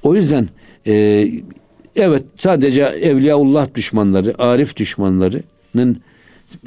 O 0.03 0.15
yüzden 0.15 0.49
e, 0.87 1.27
evet 1.97 2.23
sadece 2.39 2.83
Evliyaullah 2.83 3.75
düşmanları, 3.75 4.35
Arif 4.39 4.77
düşmanlarının 4.77 6.01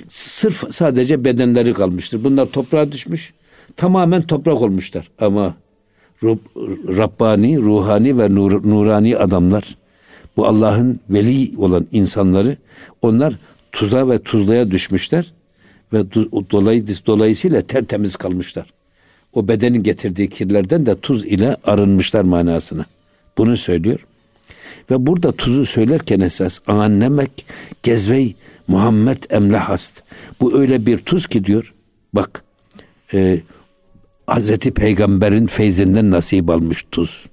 sırf 0.09 0.63
sadece 0.73 1.25
bedenleri 1.25 1.73
kalmıştır. 1.73 2.23
Bunlar 2.23 2.45
toprağa 2.45 2.91
düşmüş. 2.91 3.33
Tamamen 3.77 4.21
toprak 4.21 4.61
olmuşlar. 4.61 5.11
Ama 5.19 5.55
Rabbani, 6.97 7.57
ruhani 7.57 8.19
ve 8.19 8.35
nur, 8.35 8.69
nurani 8.69 9.17
adamlar 9.17 9.75
bu 10.37 10.47
Allah'ın 10.47 10.99
veli 11.09 11.57
olan 11.57 11.87
insanları 11.91 12.57
onlar 13.01 13.33
tuza 13.71 14.09
ve 14.09 14.17
tuzlaya 14.17 14.71
düşmüşler 14.71 15.33
ve 15.93 16.13
dolayı, 16.51 16.87
dolayısıyla 17.05 17.61
tertemiz 17.61 18.15
kalmışlar. 18.15 18.73
O 19.33 19.47
bedenin 19.47 19.83
getirdiği 19.83 20.29
kirlerden 20.29 20.85
de 20.85 20.99
tuz 20.99 21.25
ile 21.25 21.57
arınmışlar 21.63 22.21
manasını. 22.21 22.85
Bunu 23.37 23.57
söylüyor. 23.57 24.05
Ve 24.91 25.07
burada 25.07 25.31
tuzu 25.31 25.65
söylerken 25.65 26.19
esas 26.19 26.59
annemek 26.67 27.45
gezvey 27.83 28.35
Muhammed 28.67 29.17
emlehast. 29.29 30.03
Bu 30.41 30.59
öyle 30.59 30.85
bir 30.85 30.97
tuz 30.97 31.27
ki 31.27 31.45
diyor. 31.45 31.73
Bak 32.13 32.43
e, 33.13 33.41
Hazreti 34.27 34.71
Peygamber'in 34.71 35.47
feyzinden 35.47 36.11
nasip 36.11 36.49
almış 36.49 36.85
tuz. 36.91 37.25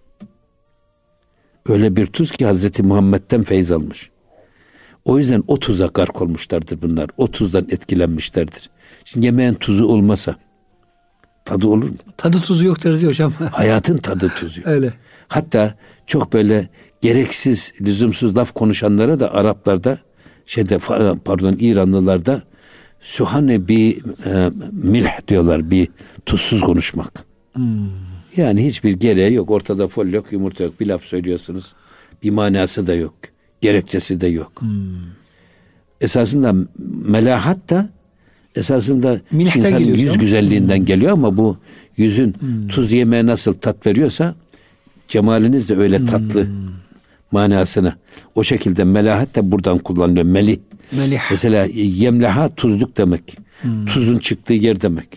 Öyle 1.69 1.97
bir 1.97 2.07
tuz 2.07 2.31
ki 2.31 2.47
Hazreti 2.47 2.83
Muhammed'den 2.83 3.43
feyz 3.43 3.73
almış. 3.73 4.11
O 5.09 5.19
yüzden 5.19 5.45
o 5.47 5.59
tuza 5.59 5.87
gark 5.87 6.23
olmuşlardır 6.23 6.83
bunlar. 6.83 7.11
O 7.17 7.31
tuzdan 7.31 7.67
etkilenmişlerdir. 7.71 8.71
Şimdi 9.05 9.27
yemeğin 9.27 9.55
tuzu 9.55 9.87
olmasa 9.87 10.37
tadı 11.45 11.67
olur 11.67 11.89
mu? 11.89 11.97
Tadı 12.17 12.41
tuzu 12.41 12.67
yok 12.67 12.85
deriz 12.85 13.03
hocam. 13.03 13.33
Hayatın 13.53 13.97
tadı 13.97 14.29
tuzu. 14.29 14.61
Öyle. 14.65 14.93
Hatta 15.29 15.75
çok 16.07 16.33
böyle 16.33 16.69
gereksiz, 17.01 17.73
lüzumsuz 17.81 18.37
laf 18.37 18.55
konuşanlara 18.55 19.21
da 19.21 19.35
Araplarda 19.35 19.99
şeyde 20.47 20.79
pardon 21.25 21.57
İranlılarda 21.61 22.43
suhane 23.01 23.69
bir 23.69 23.97
e, 24.27 24.51
milh 24.73 25.29
diyorlar 25.29 25.71
bir 25.71 25.89
tuzsuz 26.27 26.61
konuşmak. 26.61 27.13
Hmm. 27.53 27.89
Yani 28.37 28.65
hiçbir 28.65 28.93
gereği 28.93 29.35
yok. 29.35 29.51
Ortada 29.51 29.87
fol 29.87 30.07
yok, 30.07 30.33
yumurta 30.33 30.65
yok. 30.65 30.81
Bir 30.81 30.87
laf 30.87 31.03
söylüyorsunuz. 31.03 31.75
Bir 32.23 32.31
manası 32.31 32.87
da 32.87 32.95
yok. 32.95 33.15
Gerekçesi 33.61 34.21
de 34.21 34.27
yok. 34.27 34.53
Hmm. 34.63 34.69
Esasında 36.01 36.55
melahat 37.05 37.71
da 37.71 37.89
esasında 38.55 39.21
Milhten 39.31 39.61
insanın 39.61 39.85
yüz 39.85 40.11
ama. 40.11 40.21
güzelliğinden 40.21 40.79
hmm. 40.79 40.85
geliyor 40.85 41.13
ama 41.13 41.37
bu 41.37 41.57
yüzün 41.97 42.35
hmm. 42.41 42.69
tuz 42.69 42.93
yemeğe 42.93 43.27
nasıl 43.27 43.53
tat 43.53 43.87
veriyorsa 43.87 44.35
cemaliniz 45.09 45.71
de 45.71 45.77
öyle 45.77 46.05
tatlı 46.05 46.45
hmm. 46.45 46.53
manasını. 47.31 47.95
O 48.35 48.43
şekilde 48.43 48.85
melahat 48.85 49.37
da 49.37 49.53
buradan 49.53 49.79
kullanılıyor. 49.79 50.27
Melih. 50.27 50.59
Melih. 50.93 51.21
Mesela 51.31 51.67
yemleha 51.75 52.55
tuzluk 52.55 52.97
demek. 52.97 53.39
Hmm. 53.63 53.87
Tuzun 53.87 54.19
çıktığı 54.19 54.55
yer 54.55 54.81
demek. 54.81 55.09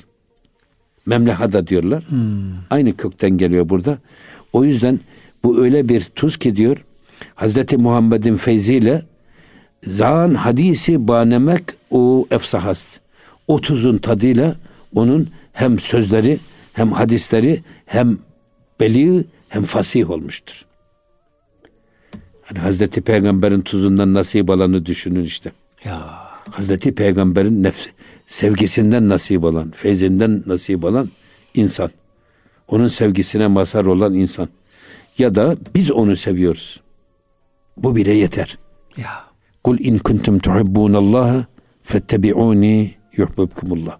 Memleha 1.05 1.51
da 1.51 1.67
diyorlar. 1.67 2.03
Hmm. 2.09 2.19
Aynı 2.69 2.97
kökten 2.97 3.37
geliyor 3.37 3.69
burada. 3.69 3.97
O 4.53 4.63
yüzden 4.63 4.99
bu 5.43 5.63
öyle 5.63 5.89
bir 5.89 6.01
tuz 6.01 6.37
ki 6.37 6.55
diyor 6.55 6.77
Hazreti 7.35 7.77
Muhammed'in 7.77 8.35
feyziyle 8.35 9.01
zan 9.83 10.35
hadisi 10.35 11.07
banemek 11.07 11.63
o 11.91 12.27
efsahast. 12.31 12.99
O 13.47 13.61
tuzun 13.61 13.97
tadıyla 13.97 14.55
onun 14.95 15.29
hem 15.53 15.79
sözleri 15.79 16.39
hem 16.73 16.91
hadisleri 16.91 17.61
hem 17.85 18.17
beli 18.79 19.25
hem 19.49 19.63
fasih 19.63 20.09
olmuştur. 20.09 20.65
Hani 22.41 22.59
Hazreti 22.59 23.01
Peygamber'in 23.01 23.61
tuzundan 23.61 24.13
nasip 24.13 24.49
alanı 24.49 24.85
düşünün 24.85 25.23
işte. 25.23 25.51
Ya. 25.85 26.31
Hazreti 26.51 26.95
Peygamber'in 26.95 27.63
nefs 27.63 27.87
sevgisinden 28.25 29.09
nasip 29.09 29.43
alan, 29.43 29.71
feyzinden 29.71 30.43
nasip 30.45 30.85
alan 30.85 31.09
insan. 31.53 31.91
Onun 32.67 32.87
sevgisine 32.87 33.47
mazhar 33.47 33.85
olan 33.85 34.13
insan. 34.13 34.49
Ya 35.17 35.35
da 35.35 35.57
biz 35.75 35.91
onu 35.91 36.15
seviyoruz. 36.15 36.81
Bu 37.77 37.95
bile 37.95 38.13
yeter. 38.13 38.57
Ya. 38.97 39.09
Kul 39.63 39.79
in 39.79 39.97
kuntum 39.97 40.39
tuhibbunallaha 40.39 41.45
fettebi'uni 41.81 42.95
yuhbibkumullah. 43.17 43.97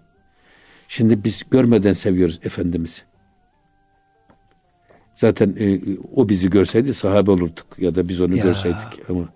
Şimdi 0.88 1.24
biz 1.24 1.42
görmeden 1.50 1.92
seviyoruz 1.92 2.40
Efendimiz'i. 2.44 3.02
Zaten 5.14 5.56
e, 5.60 5.80
o 6.14 6.28
bizi 6.28 6.50
görseydi 6.50 6.94
sahabe 6.94 7.30
olurduk 7.30 7.66
ya 7.78 7.94
da 7.94 8.08
biz 8.08 8.20
onu 8.20 8.36
ya. 8.36 8.42
görseydik 8.42 9.08
ama 9.08 9.28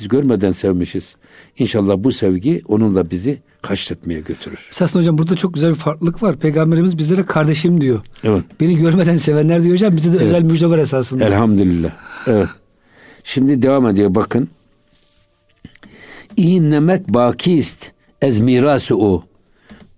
biz 0.00 0.08
görmeden 0.08 0.50
sevmişiz. 0.50 1.16
İnşallah 1.58 1.94
bu 1.98 2.12
sevgi 2.12 2.62
onunla 2.68 3.10
bizi 3.10 3.42
haşretmeye 3.62 4.20
götürür. 4.20 4.68
Esasında 4.70 5.02
hocam 5.02 5.18
burada 5.18 5.36
çok 5.36 5.54
güzel 5.54 5.70
bir 5.70 5.74
farklılık 5.74 6.22
var. 6.22 6.36
Peygamberimiz 6.36 6.98
bizlere 6.98 7.22
kardeşim 7.22 7.80
diyor. 7.80 8.00
Evet. 8.24 8.44
Beni 8.60 8.76
görmeden 8.76 9.16
sevenler 9.16 9.62
diyor 9.62 9.74
hocam. 9.74 9.96
Bize 9.96 10.12
de 10.12 10.16
evet. 10.16 10.26
özel 10.26 10.42
müjde 10.42 10.66
var 10.66 10.78
esasında. 10.78 11.24
Elhamdülillah. 11.24 11.92
Evet. 12.26 12.48
Şimdi 13.24 13.62
devam 13.62 13.86
ediyor 13.86 14.14
bakın. 14.14 14.48
İnnemek 16.36 17.08
bakist 17.08 17.92
ez 18.22 18.38
mirası 18.38 18.98
o. 18.98 19.24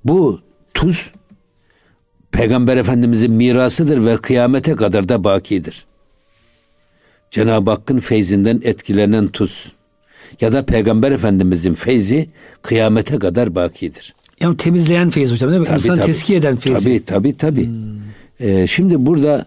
Bu 0.04 0.40
tuz 0.74 1.12
Peygamber 2.32 2.76
Efendimizin 2.76 3.32
mirasıdır 3.32 4.06
ve 4.06 4.16
kıyamete 4.16 4.76
kadar 4.76 5.08
da 5.08 5.24
bakidir. 5.24 5.86
Cenab-ı 7.30 7.70
Hakk'ın 7.70 7.98
feyzinden 7.98 8.60
etkilenen 8.64 9.28
tuz 9.28 9.72
ya 10.40 10.52
da 10.52 10.66
Peygamber 10.66 11.12
Efendimizin 11.12 11.74
feyzi 11.74 12.26
kıyamete 12.62 13.18
kadar 13.18 13.54
bakidir. 13.54 14.14
Yani 14.40 14.56
temizleyen 14.56 15.10
feyiz 15.10 15.32
hocam 15.32 15.50
değil 15.50 15.60
mi? 15.60 15.66
Tabii, 15.66 15.76
İnsanı 15.76 16.00
tabii. 16.00 16.34
eden 16.34 16.56
feyiz. 16.56 16.84
Tabii 16.84 17.04
tabii 17.04 17.36
tabii. 17.36 17.66
Hmm. 17.66 17.96
Ee, 18.40 18.66
şimdi 18.66 19.06
burada 19.06 19.46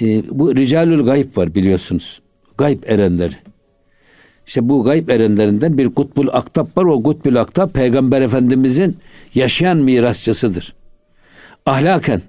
e, 0.00 0.22
bu 0.30 0.56
ricalül 0.56 1.04
gayb 1.04 1.36
var 1.36 1.54
biliyorsunuz. 1.54 2.22
Gayb 2.62 2.82
erenleri. 2.86 3.34
İşte 4.46 4.68
bu 4.68 4.82
gayb 4.84 5.08
erenlerinden 5.08 5.78
bir 5.78 5.88
kutbul 5.88 6.28
aktap 6.32 6.78
var. 6.78 6.84
O 6.84 7.02
kutbul 7.02 7.36
aktap 7.36 7.74
peygamber 7.74 8.20
efendimizin 8.20 8.96
yaşayan 9.34 9.76
mirasçısıdır. 9.76 10.74
Ahlaken, 11.66 12.22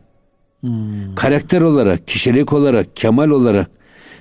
hmm. 0.62 1.16
karakter 1.16 1.62
olarak, 1.62 2.08
kişilik 2.08 2.54
olarak, 2.54 2.96
kemal 2.96 3.30
olarak 3.30 3.70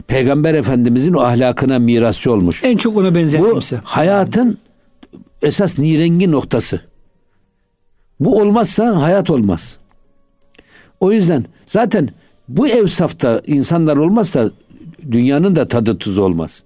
peygamber 0.07 0.55
efendimizin 0.55 1.13
o 1.13 1.21
ahlakına 1.21 1.79
mirasçı 1.79 2.33
olmuş. 2.33 2.65
En 2.65 2.77
çok 2.77 2.97
ona 2.97 3.15
benzer 3.15 3.41
Bu 3.41 3.53
kimse. 3.53 3.81
hayatın 3.85 4.59
esas 5.43 5.79
nirengi 5.79 6.31
noktası. 6.31 6.81
Bu 8.21 8.41
olmazsa 8.41 9.03
hayat 9.03 9.31
olmaz. 9.31 9.79
O 11.01 11.13
yüzden 11.13 11.45
zaten 11.67 12.09
bu 12.49 12.69
evsafta 12.69 13.41
insanlar 13.47 13.97
olmazsa 13.97 14.51
dünyanın 15.11 15.57
da 15.57 15.69
tadı 15.69 15.99
tuzu 15.99 16.23
olmaz. 16.23 16.63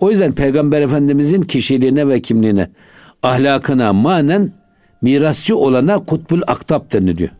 O 0.00 0.10
yüzden 0.10 0.32
Peygamber 0.32 0.80
Efendimizin 0.80 1.42
kişiliğine 1.42 2.08
ve 2.08 2.20
kimliğine, 2.20 2.68
ahlakına 3.22 3.92
manen 3.92 4.52
mirasçı 5.02 5.56
olana 5.56 5.98
kutbul 6.04 6.40
aktap 6.46 6.92
deniliyor. 6.92 7.30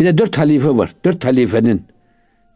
Bir 0.00 0.04
de 0.04 0.18
dört 0.18 0.38
halife 0.38 0.68
var. 0.68 0.94
Dört 1.04 1.24
halifenin 1.24 1.82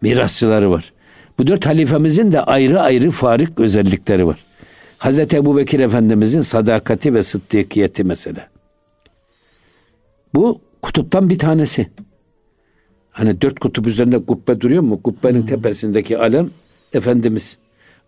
mirasçıları 0.03 0.71
var. 0.71 0.93
Bu 1.39 1.47
dört 1.47 1.67
halifemizin 1.67 2.33
de 2.33 2.41
ayrı 2.41 2.81
ayrı 2.81 3.11
farik 3.11 3.61
özellikleri 3.61 4.27
var. 4.27 4.45
Hazreti 4.99 5.37
Ebu 5.37 5.57
Bekir 5.57 5.81
Efendimizin 5.81 6.41
sadakati 6.41 7.15
ve 7.15 7.23
sıddıkiyeti 7.23 8.05
mesela. 8.05 8.49
Bu 10.35 10.61
kutuptan 10.83 11.31
bir 11.31 11.39
tanesi. 11.39 11.89
Hani 13.19 13.41
dört 13.41 13.59
kutup 13.59 13.87
üzerinde 13.87 14.25
kubbe 14.25 14.61
duruyor 14.61 14.83
mu? 14.83 15.03
Kubbenin 15.03 15.41
hmm. 15.41 15.47
tepesindeki 15.47 16.19
alem 16.19 16.51
Efendimiz. 16.93 17.59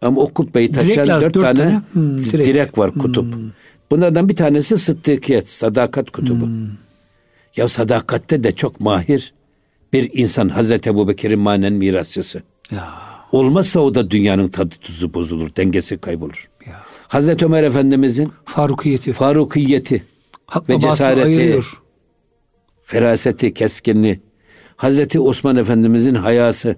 Ama 0.03 0.21
o 0.21 0.27
kubbeyi 0.27 0.73
taşıyan 0.73 1.09
dört, 1.09 1.23
dört 1.23 1.35
tane, 1.35 1.59
tane 1.59 1.83
hmm, 1.93 2.19
direk. 2.19 2.47
direk 2.47 2.79
var 2.79 2.95
kutup. 2.95 3.35
Hmm. 3.35 3.51
Bunlardan 3.91 4.29
bir 4.29 4.37
tanesi 4.37 4.79
sıddıkiyet, 4.79 5.51
sadakat 5.51 6.11
kutubu. 6.11 6.47
Hmm. 6.47 6.69
Ya 7.57 7.69
sadakatte 7.69 8.45
de 8.45 8.53
çok 8.53 8.81
mahir 8.81 9.35
bir 9.93 10.11
insan 10.13 10.49
Hazreti 10.49 10.91
Ebu 10.91 11.09
Bekir'in 11.09 11.39
manen 11.39 11.73
mirasçısı. 11.73 12.43
Ya. 12.71 12.89
Olmazsa 13.33 13.81
o 13.81 13.95
da 13.95 14.11
dünyanın 14.11 14.49
tadı 14.49 14.75
tuzu 14.81 15.15
bozulur, 15.15 15.51
dengesi 15.57 15.99
kaybolur. 15.99 16.51
Ya. 16.67 16.83
Hazreti 17.09 17.45
Ömer 17.45 17.63
Efendimizin 17.63 18.33
farukiyeti, 18.45 19.13
farukiyeti 19.13 20.05
Hakla 20.47 20.75
ve 20.75 20.81
cesareti, 20.81 21.27
ayırıyor. 21.27 21.83
feraseti, 22.83 23.55
keskinliği, 23.55 24.21
Hazreti 24.81 25.21
Osman 25.21 25.57
Efendimizin 25.57 26.15
hayası, 26.15 26.77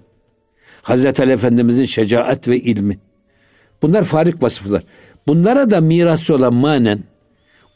Hazreti 0.83 1.23
Ali 1.23 1.33
Efendimizin 1.33 1.85
şecaat 1.85 2.49
ve 2.49 2.61
ilmi. 2.61 2.99
Bunlar 3.83 4.05
farik 4.05 4.43
vasıflar. 4.43 4.83
Bunlara 5.27 5.71
da 5.71 5.81
mirasçı 5.81 6.35
olan 6.35 6.55
manen 6.55 6.99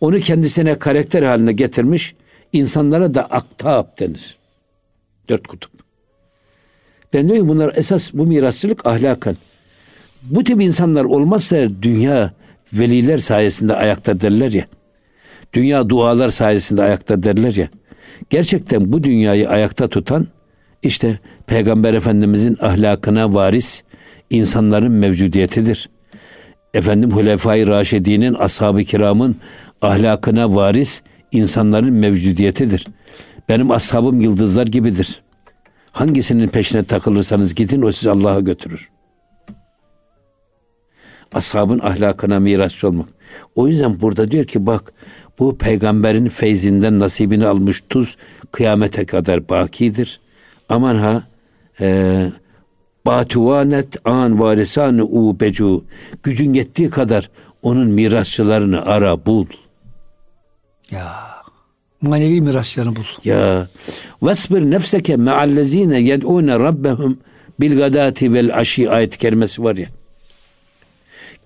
onu 0.01 0.19
kendisine 0.19 0.79
karakter 0.79 1.23
haline 1.23 1.53
getirmiş 1.53 2.15
insanlara 2.53 3.15
da 3.15 3.23
aktab 3.25 3.99
denir. 3.99 4.37
Dört 5.29 5.47
kutup. 5.47 5.71
Ben 7.13 7.29
diyorum 7.29 7.49
bunlar 7.49 7.73
esas 7.77 8.13
bu 8.13 8.27
mirasçılık 8.27 8.87
ahlakan. 8.87 9.37
Bu 10.23 10.45
tip 10.45 10.61
insanlar 10.61 11.05
olmazsa 11.05 11.57
dünya 11.83 12.33
veliler 12.73 13.19
sayesinde 13.19 13.75
ayakta 13.75 14.21
derler 14.21 14.53
ya. 14.53 14.67
Dünya 15.53 15.89
dualar 15.89 16.29
sayesinde 16.29 16.83
ayakta 16.83 17.23
derler 17.23 17.55
ya. 17.55 17.69
Gerçekten 18.31 18.93
bu 18.93 19.03
dünyayı 19.03 19.49
ayakta 19.49 19.89
tutan 19.89 20.27
işte 20.83 21.19
Peygamber 21.47 21.95
Efendimizin 21.95 22.57
ahlakına 22.61 23.35
varis 23.35 23.83
insanların 24.31 24.93
mevcudiyetidir. 24.93 25.91
Efendim 26.75 27.11
Hulefai 27.11 27.67
Raşidi'nin, 27.67 28.35
ashab-ı 28.35 28.85
kiramın 28.85 29.37
ahlakına 29.83 30.55
varis 30.55 31.03
insanların 31.33 31.93
mevcudiyetidir. 31.93 32.87
Benim 33.49 33.71
ashabım 33.71 34.21
yıldızlar 34.21 34.67
gibidir. 34.67 35.23
Hangisinin 35.93 36.49
peşine 36.49 36.83
takılırsanız 36.83 37.55
gidin 37.55 37.83
o 37.83 37.93
sizi 37.93 38.11
Allah'a 38.11 38.41
götürür. 38.41 38.91
Ashabın 41.33 41.79
ahlakına 41.79 42.41
mirasçı 42.41 42.89
olmak. 42.89 43.09
O 43.55 43.69
yüzden 43.69 44.01
burada 44.01 44.31
diyor 44.31 44.45
ki 44.45 44.67
bak 44.67 44.93
bu 45.39 45.59
peygamberin 45.59 46.29
feyzinden 46.29 46.99
nasibini 46.99 47.47
almış 47.47 47.83
tuz 47.89 48.17
kıyamete 48.53 49.07
kadar 49.07 49.49
bakidir. 49.49 50.21
Aman 50.69 50.95
ha 50.95 51.23
e, 51.81 52.27
batuvanet 53.07 54.07
an 54.07 54.41
varisan 54.41 54.99
u 54.99 55.41
becu 55.41 55.85
gücün 56.23 56.55
yettiği 56.55 56.91
kadar 56.91 57.31
onun 57.63 57.89
mirasçılarını 57.89 58.87
ara 58.87 59.27
bul. 59.27 59.47
Ya 60.91 61.15
manevi 62.01 62.41
mirasçılarını 62.41 62.97
bul. 62.97 63.05
Ya 63.25 63.69
vesbir 64.23 64.71
nefseke 64.71 65.17
me'allezine 65.17 66.01
yed'une 66.01 66.59
rabbehum 66.59 67.19
bil 67.61 67.77
gadati 67.77 68.35
vel 68.35 68.59
aşi 68.59 68.91
ayet 68.91 69.17
kerimesi 69.17 69.65
var 69.65 69.77
ya. 69.77 69.89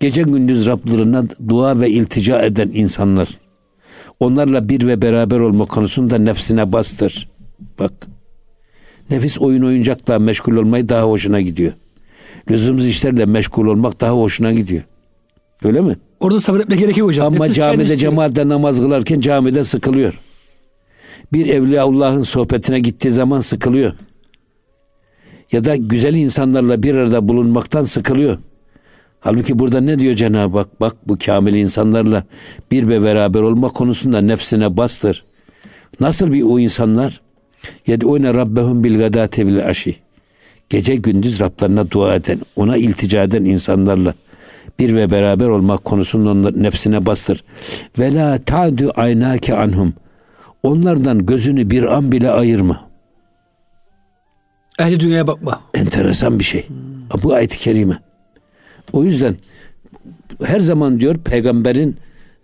Gece 0.00 0.22
gündüz 0.22 0.66
Rablarına 0.66 1.24
dua 1.48 1.80
ve 1.80 1.90
iltica 1.90 2.42
eden 2.42 2.70
insanlar. 2.74 3.28
Onlarla 4.20 4.68
bir 4.68 4.86
ve 4.86 5.02
beraber 5.02 5.40
olma 5.40 5.64
konusunda 5.64 6.18
nefsine 6.18 6.72
bastır. 6.72 7.28
Bak. 7.78 7.92
Nefis 9.10 9.38
oyun 9.38 9.62
oyuncakla 9.62 10.18
meşgul 10.18 10.56
olmayı 10.56 10.88
daha 10.88 11.02
hoşuna 11.02 11.40
gidiyor. 11.40 11.72
Lüzumsuz 12.50 12.86
işlerle 12.86 13.26
meşgul 13.26 13.66
olmak 13.66 14.00
daha 14.00 14.12
hoşuna 14.12 14.52
gidiyor. 14.52 14.82
Öyle 15.64 15.80
mi? 15.80 15.96
Orada 16.20 16.40
sabretmek 16.40 16.78
gerekiyor 16.78 17.06
hocam. 17.06 17.26
Ama 17.26 17.44
Nefis 17.44 17.56
camide 17.56 17.96
cemaatle 17.96 18.48
namaz 18.48 18.80
kılarken 18.80 19.20
camide 19.20 19.64
sıkılıyor. 19.64 20.20
Bir 21.32 21.46
Evliyaullah'ın 21.46 22.22
sohbetine 22.22 22.80
gittiği 22.80 23.10
zaman 23.10 23.38
sıkılıyor. 23.38 23.92
Ya 25.52 25.64
da 25.64 25.76
güzel 25.76 26.14
insanlarla 26.14 26.82
bir 26.82 26.94
arada 26.94 27.28
bulunmaktan 27.28 27.84
sıkılıyor. 27.84 28.38
Halbuki 29.20 29.58
burada 29.58 29.80
ne 29.80 29.98
diyor 29.98 30.14
Cenab-ı 30.14 30.58
Hak? 30.58 30.80
Bak 30.80 30.96
bu 31.06 31.18
kamil 31.24 31.54
insanlarla 31.54 32.24
bir 32.70 32.88
ve 32.88 33.02
beraber 33.02 33.40
olma 33.40 33.68
konusunda 33.68 34.20
nefsine 34.20 34.76
bastır. 34.76 35.24
Nasıl 36.00 36.32
bir 36.32 36.42
o 36.42 36.58
insanlar? 36.58 37.20
Yed'une 37.86 38.34
rabbehum 38.34 38.84
bil 38.84 38.98
gadate 38.98 39.46
bil 39.46 39.66
aşi. 39.66 39.96
Gece 40.68 40.96
gündüz 40.96 41.40
Rablarına 41.40 41.90
dua 41.90 42.14
eden, 42.14 42.40
ona 42.56 42.76
iltica 42.76 43.22
eden 43.22 43.44
insanlarla 43.44 44.14
bir 44.78 44.94
ve 44.94 45.10
beraber 45.10 45.46
olmak 45.48 45.84
konusunda 45.84 46.50
nefsine 46.50 47.06
bastır. 47.06 47.44
Ve 47.98 48.14
la 48.14 48.38
ta'du 48.38 48.92
aynake 48.96 49.56
anhum. 49.56 49.94
Onlardan 50.62 51.26
gözünü 51.26 51.70
bir 51.70 51.84
an 51.84 52.12
bile 52.12 52.30
ayırma. 52.30 52.90
Ehli 54.78 55.00
dünyaya 55.00 55.26
bakma. 55.26 55.60
Enteresan 55.74 56.38
bir 56.38 56.44
şey. 56.44 56.66
Bu 57.22 57.34
ayet-i 57.34 57.58
kerime. 57.58 57.98
O 58.92 59.04
yüzden 59.04 59.36
her 60.44 60.60
zaman 60.60 61.00
diyor 61.00 61.16
peygamberin 61.16 61.96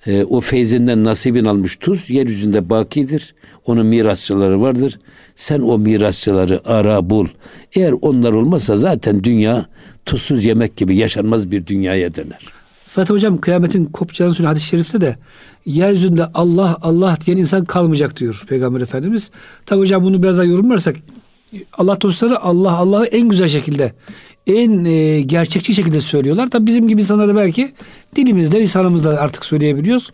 e, 0.07 0.25
o 0.25 0.41
feyzinden 0.41 1.05
nasibin 1.05 1.45
almış 1.45 1.77
tuz 1.77 2.11
yeryüzünde 2.11 2.71
bakidir. 2.71 3.35
Onun 3.65 3.87
mirasçıları 3.87 4.61
vardır. 4.61 4.99
Sen 5.35 5.61
o 5.61 5.79
mirasçıları 5.79 6.61
ara 6.65 7.11
bul. 7.11 7.27
Eğer 7.77 7.95
onlar 8.03 8.33
olmazsa 8.33 8.77
zaten 8.77 9.25
dünya 9.25 9.67
tuzsuz 10.05 10.45
yemek 10.45 10.77
gibi 10.77 10.97
yaşanmaz 10.97 11.51
bir 11.51 11.67
dünyaya 11.67 12.15
döner. 12.15 12.41
Zaten 12.85 13.15
hocam 13.15 13.39
kıyametin 13.39 13.85
kopacağını 13.85 14.35
söylüyor 14.35 14.49
hadis-i 14.49 14.67
şerifte 14.67 15.01
de 15.01 15.17
yeryüzünde 15.67 16.25
Allah 16.35 16.79
Allah 16.83 17.17
diyen 17.27 17.37
insan 17.37 17.65
kalmayacak 17.65 18.17
diyor 18.17 18.45
Peygamber 18.49 18.81
Efendimiz. 18.81 19.31
Tabi 19.67 19.81
hocam 19.81 20.03
bunu 20.03 20.23
biraz 20.23 20.39
daha 20.39 20.45
yorumlarsak 20.45 20.97
Allah 21.73 22.01
dostları 22.01 22.41
Allah 22.41 22.73
Allah'ı 22.73 23.05
en 23.07 23.29
güzel 23.29 23.49
şekilde 23.49 23.93
en 24.47 24.85
e, 24.85 25.21
gerçekçi 25.21 25.75
şekilde 25.75 26.01
söylüyorlar. 26.01 26.51
Tabi 26.51 26.67
bizim 26.67 26.89
gibi 26.89 27.01
insanlar 27.01 27.29
da 27.29 27.37
belki 27.37 27.73
dilimizde, 28.17 28.61
lisanımızda 28.61 29.21
artık 29.21 29.45
söyleyebiliyoruz. 29.45 30.11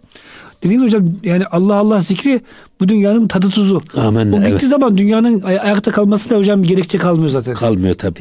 Dediğiniz 0.62 0.86
hocam 0.86 1.08
yani 1.22 1.46
Allah 1.46 1.74
Allah 1.74 2.00
zikri 2.00 2.40
bu 2.80 2.88
dünyanın 2.88 3.28
tadı 3.28 3.48
tuzu. 3.48 3.82
Amen. 3.96 4.32
O 4.32 4.36
gittiği 4.36 4.50
evet. 4.50 4.62
zaman 4.62 4.98
dünyanın 4.98 5.42
ay- 5.42 5.60
ayakta 5.60 5.90
kalması 5.90 6.30
da 6.30 6.38
hocam 6.38 6.62
bir 6.62 6.68
gerekçe 6.68 6.98
kalmıyor 6.98 7.30
zaten. 7.30 7.54
Kalmıyor 7.54 7.94
tabi. 7.94 8.20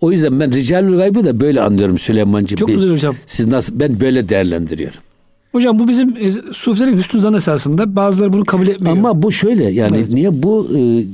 O 0.00 0.12
yüzden 0.12 0.40
ben 0.40 0.52
ricalül 0.52 0.96
gaybı 0.96 1.24
da 1.24 1.40
böyle 1.40 1.60
anlıyorum 1.60 1.98
Süleyman'cığım. 1.98 2.56
Çok 2.56 2.68
güzel 2.68 2.90
hocam. 2.90 3.14
Siz 3.26 3.46
nasıl 3.46 3.80
ben 3.80 4.00
böyle 4.00 4.28
değerlendiriyorum. 4.28 5.00
Hocam 5.52 5.78
bu 5.78 5.88
bizim 5.88 6.16
e, 6.16 6.52
sufilerin 6.52 6.96
hüsnü 6.96 7.20
zan 7.20 7.34
esasında. 7.34 7.96
Bazıları 7.96 8.32
bunu 8.32 8.44
kabul 8.44 8.68
etmiyor. 8.68 8.96
Ama 8.96 9.22
bu 9.22 9.32
şöyle 9.32 9.70
yani 9.70 9.96
evet. 9.96 10.10
niye 10.10 10.42
bu 10.42 10.68
e, 10.76 11.04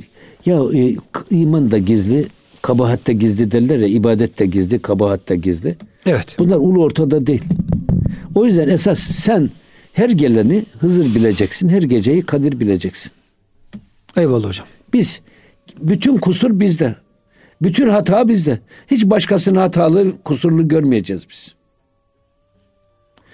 ya 0.45 0.59
e, 0.73 0.95
iman 1.31 1.71
da 1.71 1.77
gizli, 1.77 2.27
kabahat 2.61 3.07
da 3.07 3.11
gizli 3.11 3.51
derler 3.51 3.79
ya 3.79 3.87
ibadet 3.87 4.39
de 4.39 4.45
gizli, 4.45 4.79
kabahat 4.79 5.27
gizli. 5.41 5.75
Evet. 6.05 6.35
Bunlar 6.39 6.57
ulu 6.57 6.83
ortada 6.83 7.25
değil. 7.27 7.43
O 8.35 8.45
yüzden 8.45 8.67
esas 8.67 8.99
sen 8.99 9.49
her 9.93 10.09
geleni 10.09 10.65
Hızır 10.79 11.15
bileceksin, 11.15 11.69
her 11.69 11.81
geceyi 11.81 12.21
Kadir 12.21 12.59
bileceksin. 12.59 13.11
Eyvallah 14.17 14.47
hocam. 14.47 14.67
Biz 14.93 15.21
bütün 15.81 16.17
kusur 16.17 16.59
bizde. 16.59 16.95
Bütün 17.61 17.89
hata 17.89 18.27
bizde. 18.27 18.59
Hiç 18.91 19.05
başkasının 19.05 19.59
hatalı, 19.59 20.21
kusurlu 20.23 20.67
görmeyeceğiz 20.67 21.29
biz. 21.29 21.55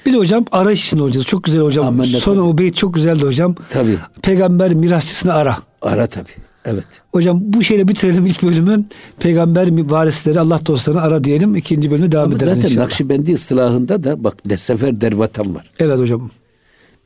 Bir 0.05 0.13
de 0.13 0.17
hocam 0.17 0.45
arayış 0.51 0.87
için 0.87 0.99
olacağız. 0.99 1.25
Çok 1.25 1.43
güzel 1.43 1.61
hocam. 1.61 1.99
De 1.99 2.05
Sonra 2.05 2.39
tabii. 2.39 2.47
o 2.47 2.57
beyt 2.57 2.75
çok 2.75 2.93
güzeldi 2.93 3.23
hocam. 3.23 3.55
Tabii. 3.69 3.97
Peygamber 4.21 4.73
mirasçısını 4.73 5.33
ara. 5.33 5.57
Ara 5.81 6.07
tabii. 6.07 6.29
Evet. 6.65 6.85
Hocam 7.11 7.39
bu 7.41 7.63
şeyle 7.63 7.87
bitirelim 7.87 8.25
ilk 8.25 8.43
bölümü. 8.43 8.83
Peygamber 9.19 9.89
varisleri 9.89 10.39
Allah 10.39 10.65
dostlarını 10.65 11.01
ara 11.01 11.23
diyelim. 11.23 11.55
İkinci 11.55 11.91
bölüme 11.91 12.11
devam 12.11 12.25
Ama 12.25 12.35
ederiz 12.35 12.53
zaten 12.53 12.69
inşallah. 12.69 12.83
Nakşibendi 12.85 13.33
ıslahında 13.33 14.03
da 14.03 14.23
bak 14.23 14.45
ne 14.45 14.57
sefer 14.57 15.01
dervatan 15.01 15.55
var. 15.55 15.71
Evet 15.79 15.99
hocam. 15.99 16.31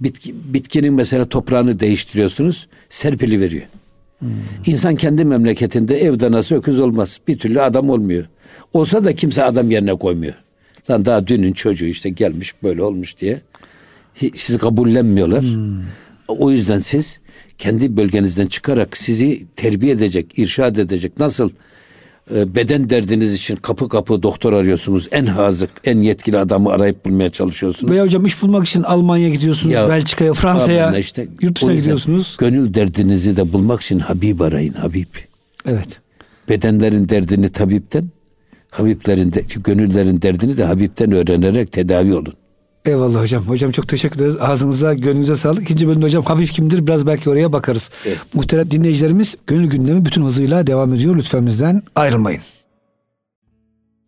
Bitki, 0.02 0.36
bitkinin 0.54 0.94
mesela 0.94 1.26
toprağını 1.26 1.80
değiştiriyorsunuz, 1.80 2.68
serpili 2.90 3.42
veriyor. 3.42 3.66
İnsan 4.66 4.96
kendi 4.96 5.26
memleketinde 5.26 5.98
ev 5.98 6.20
danası 6.20 6.56
öküz 6.56 6.80
olmaz. 6.80 7.20
Bir 7.28 7.40
türlü 7.40 7.62
adam 7.62 7.90
olmuyor. 7.90 8.26
Olsa 8.74 9.04
da 9.06 9.16
kimse 9.16 9.44
adam 9.44 9.72
yerine 9.72 9.96
koymuyor. 9.96 10.34
Lan 10.90 11.06
daha 11.06 11.28
dünün 11.28 11.54
çocuğu 11.54 11.86
işte 11.86 12.10
gelmiş 12.10 12.64
böyle 12.64 12.84
olmuş 12.84 13.18
diye. 13.18 13.42
Sizi 14.36 14.58
kabullenmiyorlar. 14.58 15.46
O 16.30 16.52
yüzden 16.52 16.78
siz 16.78 17.20
kendi 17.58 17.98
bölgenizden 17.98 18.48
çıkarak 18.48 18.98
sizi 18.98 19.48
terbiye 19.56 19.94
edecek, 19.94 20.40
irşad 20.40 20.76
edecek. 20.76 21.20
Nasıl 21.20 21.50
e, 22.36 22.56
beden 22.56 22.90
derdiniz 22.90 23.34
için 23.34 23.56
kapı 23.56 23.90
kapı 23.90 24.24
doktor 24.24 24.54
arıyorsunuz. 24.54 25.08
En 25.12 25.26
hazık, 25.26 25.70
en 25.84 26.02
yetkili 26.02 26.38
adamı 26.38 26.70
arayıp 26.70 27.06
bulmaya 27.06 27.30
çalışıyorsunuz. 27.30 27.94
Veya 27.94 28.04
hocam 28.04 28.26
iş 28.26 28.42
bulmak 28.42 28.68
için 28.68 28.84
Almanya'ya 28.84 29.30
gidiyorsunuz, 29.30 29.74
Ya, 29.74 29.90
Belçika'ya, 29.90 30.34
Fransa'ya, 30.34 30.98
işte. 30.98 31.28
yurt 31.42 31.56
dışına 31.56 31.76
gidiyorsunuz. 31.76 32.36
Gönül 32.40 32.74
derdinizi 32.74 33.38
de 33.38 33.54
bulmak 33.54 33.82
için 33.82 34.00
Habib 34.00 34.40
arayın 34.40 34.74
Habib. 34.74 35.08
Evet. 35.66 35.88
Bedenlerin 36.50 37.10
derdini 37.10 37.50
tabipten, 37.50 38.10
Habiblerin 38.72 39.34
de, 39.34 39.44
gönüllerin 39.64 40.22
derdini 40.22 40.58
de 40.58 40.64
Habibten 40.64 41.12
öğrenerek 41.12 41.72
tedavi 41.72 42.14
olun. 42.14 42.34
Eyvallah 42.90 43.22
hocam. 43.22 43.44
Hocam 43.44 43.72
çok 43.72 43.88
teşekkür 43.88 44.16
ederiz. 44.16 44.36
Ağzınıza, 44.40 44.94
gönlünüze 44.94 45.36
sağlık. 45.36 45.64
İkinci 45.64 45.88
bölümde 45.88 46.06
hocam 46.06 46.24
Habib 46.24 46.48
kimdir? 46.48 46.88
Biraz 46.88 47.08
belki 47.08 47.30
oraya 47.30 47.54
bakarız. 47.54 47.90
Evet. 48.06 48.18
Muhterem 48.34 48.72
dinleyicilerimiz 48.72 49.38
gönül 49.48 49.70
gündemi 49.70 50.06
bütün 50.06 50.26
hızıyla 50.26 50.68
devam 50.68 50.94
ediyor. 50.94 51.18
Lütfen 51.18 51.48
bizden 51.48 51.84
ayrılmayın. 51.96 52.42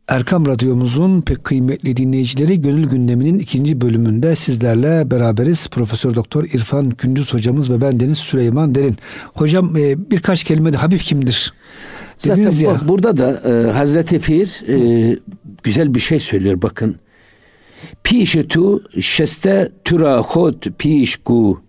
Erkam 0.07 0.45
Radyomuzun 0.45 1.21
pek 1.21 1.43
kıymetli 1.43 1.97
dinleyicileri 1.97 2.61
Gönül 2.61 2.87
Gündemi'nin 2.87 3.39
ikinci 3.39 3.81
bölümünde 3.81 4.35
sizlerle 4.35 5.11
beraberiz. 5.11 5.67
Profesör 5.67 6.15
Doktor 6.15 6.43
İrfan 6.43 6.89
Gündüz 6.89 7.33
hocamız 7.33 7.71
ve 7.71 7.81
ben 7.81 7.99
Deniz 7.99 8.17
Süleyman 8.17 8.75
Derin. 8.75 8.97
Hocam 9.33 9.77
e, 9.77 10.11
birkaç 10.11 10.43
kelime 10.43 10.73
de 10.73 10.77
Habib 10.77 10.99
kimdir? 10.99 11.53
Zaten 12.17 12.37
Dediniz 12.37 12.61
ya. 12.61 12.69
bak 12.69 12.87
burada 12.87 13.17
da 13.17 13.49
e, 13.49 13.71
Hazreti 13.71 14.19
Pir 14.19 14.63
e, 14.67 15.17
güzel 15.63 15.95
bir 15.95 15.99
şey 15.99 16.19
söylüyor 16.19 16.61
bakın. 16.61 16.95
Pişi 18.03 18.47
tu 18.47 18.83
şeste 19.01 19.71
türa 19.83 20.21
hot 20.21 20.67
pişku. 20.77 21.61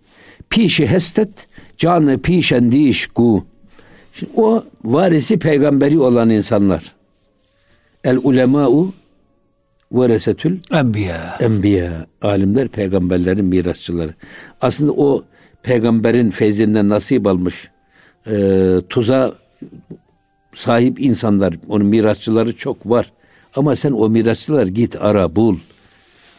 Pişi 0.51 0.87
hestet 0.87 1.46
canı 1.77 2.18
pişendişku. 2.18 3.44
Şimdi 4.12 4.33
o 4.37 4.64
varisi 4.85 5.38
peygamberi 5.38 5.98
olan 5.98 6.31
insanlar. 6.31 6.94
El 8.05 8.18
ulema'u 8.22 8.92
veresetül 9.92 10.59
Enbiya. 10.70 11.38
enbiya. 11.40 12.07
Alimler 12.22 12.68
peygamberlerin 12.68 13.44
mirasçıları. 13.44 14.14
Aslında 14.61 14.92
o 14.92 15.25
peygamberin 15.62 16.31
feyzinden 16.31 16.88
nasip 16.88 17.27
almış 17.27 17.70
e, 18.27 18.77
tuza 18.88 19.35
sahip 20.55 21.01
insanlar, 21.01 21.55
onun 21.68 21.87
mirasçıları 21.87 22.57
çok 22.57 22.90
var. 22.90 23.12
Ama 23.57 23.77
sen 23.77 23.92
o 23.92 24.09
mirasçılar 24.09 24.66
git 24.66 24.96
ara 25.01 25.37
bul. 25.37 25.57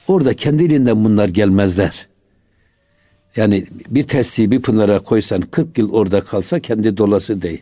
Orada 0.07 0.33
kendiliğinden 0.33 1.05
bunlar 1.05 1.29
gelmezler. 1.29 2.07
Yani 3.35 3.65
bir 3.89 4.03
testiyi 4.03 4.51
bir 4.51 4.61
pınara 4.61 4.99
koysan 4.99 5.41
40 5.41 5.77
yıl 5.77 5.93
orada 5.93 6.21
kalsa 6.21 6.59
kendi 6.59 6.97
dolası 6.97 7.41
değil. 7.41 7.61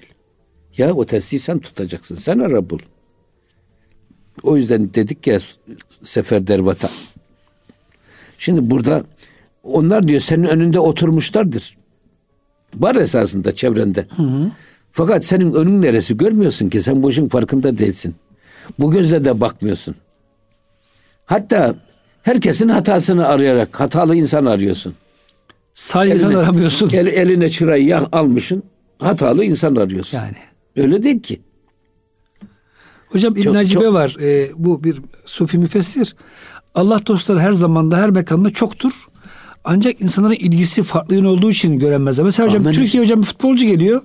Ya 0.78 0.94
o 0.94 1.06
testiyi 1.06 1.40
sen 1.40 1.60
tutacaksın. 1.60 2.16
Sen 2.16 2.40
ara 2.40 2.70
bul. 2.70 2.80
O 4.44 4.58
yüzden 4.58 4.94
dedik 4.94 5.28
ya 5.28 5.40
seferder 6.04 6.60
vatan. 6.60 6.92
Şimdi 8.38 8.70
burada 8.70 9.04
onlar 9.64 10.08
diyor 10.08 10.20
senin 10.20 10.44
önünde 10.44 10.80
oturmuşlardır. 10.80 11.78
Var 12.76 12.96
esasında 12.96 13.52
çevrende. 13.52 14.08
Fakat 14.92 15.26
senin 15.26 15.52
önün 15.52 15.82
neresi 15.82 16.18
görmüyorsun 16.18 16.70
ki 16.70 16.82
sen 16.82 17.04
bu 17.04 17.10
işin 17.10 17.30
farkında 17.30 17.78
değilsin. 17.78 18.16
Bu 18.80 18.92
gözle 18.92 19.24
de 19.24 19.42
bakmıyorsun. 19.42 19.96
Hatta 21.26 21.76
herkesin 22.24 22.70
hatasını 22.70 23.28
arayarak 23.28 23.80
hatalı 23.80 24.16
insan 24.16 24.46
arıyorsun. 24.46 24.96
İnsan 25.76 26.08
Eline- 26.08 26.38
aramıyorsun. 26.38 26.90
El, 26.94 27.08
eline 27.08 27.50
çırayı 27.50 27.86
ya- 27.86 28.10
almışsın 28.12 28.64
hatalı 29.00 29.46
insan 29.46 29.76
arıyorsun. 29.76 30.18
Yani. 30.18 30.36
Öyle 30.76 31.04
değil 31.04 31.22
ki. 31.22 31.42
Hocam 33.10 33.38
İbn 33.38 33.54
Hacibe 33.54 33.84
çok- 33.84 33.94
var. 33.94 34.16
e, 34.22 34.52
bu 34.56 34.84
bir 34.84 35.02
sufi 35.26 35.58
müfessir. 35.58 36.16
Allah 36.76 37.00
dostları 37.08 37.40
her 37.40 37.52
zamanda 37.52 37.98
her 37.98 38.10
mekanda 38.10 38.50
çoktur. 38.50 38.92
Ancak 39.64 40.02
insanların 40.02 40.34
ilgisi 40.34 40.84
farklı 40.84 41.16
yön 41.16 41.26
olduğu 41.26 41.50
için 41.52 41.80
göremezler. 41.80 42.26
Mesela 42.26 42.50
hocam 42.50 42.62
Amin. 42.64 42.74
Türkiye 42.76 43.04
hocam 43.04 43.20
bir 43.22 43.26
futbolcu 43.26 43.66
geliyor. 43.66 44.02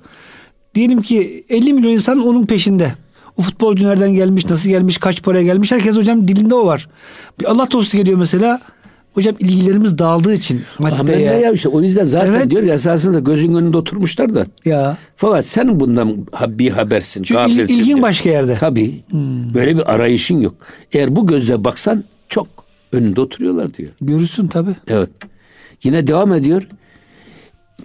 Diyelim 0.75 1.03
ki 1.03 1.45
50 1.49 1.73
milyon 1.73 1.91
insan 1.91 2.19
onun 2.27 2.47
peşinde. 2.47 2.95
O 3.37 3.43
futbolcu 3.43 3.87
nereden 3.87 4.15
gelmiş, 4.15 4.47
nasıl 4.51 4.71
gelmiş, 4.71 4.99
kaç 4.99 5.23
paraya 5.23 5.43
gelmiş. 5.43 5.73
Herkes 5.73 5.97
hocam 5.97 6.29
dilinde 6.29 6.55
o 6.55 6.67
var. 6.67 6.89
Bir 7.41 7.45
Allah 7.45 7.69
dostu 7.73 7.97
geliyor 7.99 8.19
mesela. 8.19 8.61
Hocam 9.15 9.35
ilgilerimiz 9.39 9.99
dağıldığı 9.99 10.35
için 10.35 10.63
maddeye. 10.79 11.19
ne 11.33 11.41
ya 11.41 11.53
işte 11.53 11.69
o 11.69 11.83
yüzden 11.83 12.05
zaten 12.05 12.33
Evet. 12.33 12.51
diyor 12.51 12.63
ya 12.63 12.75
esasında 12.75 13.19
gözün 13.19 13.55
önünde 13.55 13.77
oturmuşlar 13.77 14.35
da. 14.35 14.47
Ya. 14.65 14.97
Fakat 15.17 15.47
sen 15.47 15.81
bundan 15.81 16.27
bir 16.49 16.71
habersin. 16.71 17.23
Çünkü 17.23 17.51
il- 17.51 17.59
ilgin 17.59 17.85
diyor. 17.85 18.03
başka 18.03 18.29
yerde. 18.31 18.51
Hmm. 18.53 18.59
Tabii. 18.61 18.95
Böyle 19.55 19.77
bir 19.77 19.93
arayışın 19.95 20.41
yok. 20.41 20.55
Eğer 20.93 21.17
bu 21.17 21.27
gözle 21.27 21.65
baksan 21.65 22.05
çok 22.29 22.47
önünde 22.93 23.21
oturuyorlar 23.21 23.75
diyor. 23.75 23.91
Görürsün 24.01 24.47
tabii. 24.47 24.75
Evet. 24.89 25.11
Yine 25.85 26.07
devam 26.07 26.33
ediyor. 26.33 26.69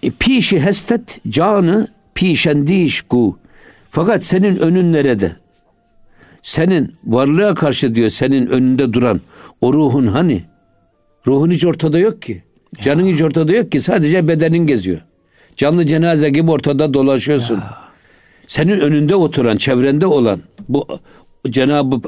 E, 0.04 0.12
Pişi 0.12 0.60
hestet 0.60 1.20
canı 1.30 1.88
pişendişku. 2.16 3.38
Fakat 3.90 4.24
senin 4.24 4.56
önün 4.60 4.94
nerede? 4.94 5.36
Senin 6.42 6.96
varlığa 7.06 7.54
karşı 7.54 7.96
diyor 7.96 8.10
senin 8.10 8.48
önünde 8.48 8.94
duran 8.94 9.22
o 9.62 9.74
ruhun 9.74 10.08
hani? 10.08 10.44
Ruhun 11.28 11.52
hiç 11.52 11.66
ortada 11.66 12.00
yok 12.00 12.22
ki. 12.22 12.44
Canın 12.82 13.06
hiç 13.06 13.22
ortada 13.22 13.54
yok 13.54 13.72
ki. 13.72 13.82
Sadece 13.82 14.28
bedenin 14.28 14.68
geziyor. 14.68 15.02
Canlı 15.56 15.86
cenaze 15.86 16.30
gibi 16.30 16.52
ortada 16.52 16.94
dolaşıyorsun. 16.94 17.60
Senin 18.48 18.80
önünde 18.80 19.16
oturan, 19.16 19.56
çevrende 19.56 20.06
olan 20.06 20.40
bu 20.70 20.88
Cenab-ı 21.50 22.02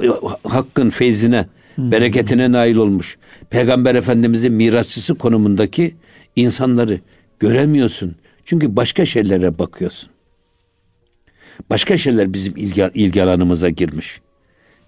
Hakk'ın 0.43 0.89
feyzine, 0.89 1.45
bereketine 1.77 2.51
nail 2.51 2.75
olmuş. 2.75 3.17
Peygamber 3.49 3.95
Efendimizin 3.95 4.53
mirasçısı 4.53 5.15
konumundaki 5.15 5.95
insanları 6.35 6.99
göremiyorsun. 7.39 8.15
Çünkü 8.45 8.75
başka 8.75 9.05
şeylere 9.05 9.59
bakıyorsun. 9.59 10.09
Başka 11.69 11.97
şeyler 11.97 12.33
bizim 12.33 12.57
ilgi, 12.57 12.89
ilgi 12.93 13.23
alanımıza 13.23 13.69
girmiş. 13.69 14.21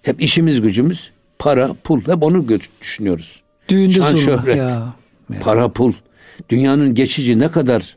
Hep 0.06 0.22
işimiz 0.22 0.60
gücümüz 0.60 1.10
para, 1.38 1.74
pul. 1.84 2.00
Hep 2.00 2.22
onu 2.22 2.46
düşünüyoruz. 2.80 3.42
Düğünde 3.68 3.92
Şan, 3.92 4.16
şöhret. 4.16 4.56
Ya. 4.56 4.94
Ya. 5.32 5.40
Para, 5.40 5.68
pul. 5.68 5.92
Dünyanın 6.48 6.94
geçici 6.94 7.38
ne 7.38 7.48
kadar 7.48 7.96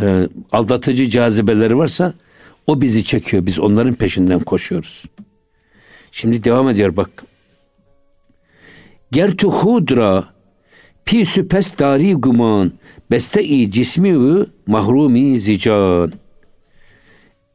e, 0.00 0.28
aldatıcı 0.52 1.10
cazibeleri 1.10 1.78
varsa 1.78 2.14
o 2.66 2.80
bizi 2.80 3.04
çekiyor. 3.04 3.46
Biz 3.46 3.60
onların 3.60 3.94
peşinden 3.94 4.40
koşuyoruz. 4.40 5.04
Şimdi 6.12 6.44
devam 6.44 6.68
ediyor 6.68 6.96
bak. 6.96 7.24
Gertu 9.10 9.50
hudra 9.50 10.24
pi 11.04 11.24
süpes 11.24 11.78
dari 11.78 12.14
guman 12.14 12.72
beste-i 13.10 13.70
cismi 13.70 14.46
mahrumi 14.66 15.40
zican. 15.40 16.12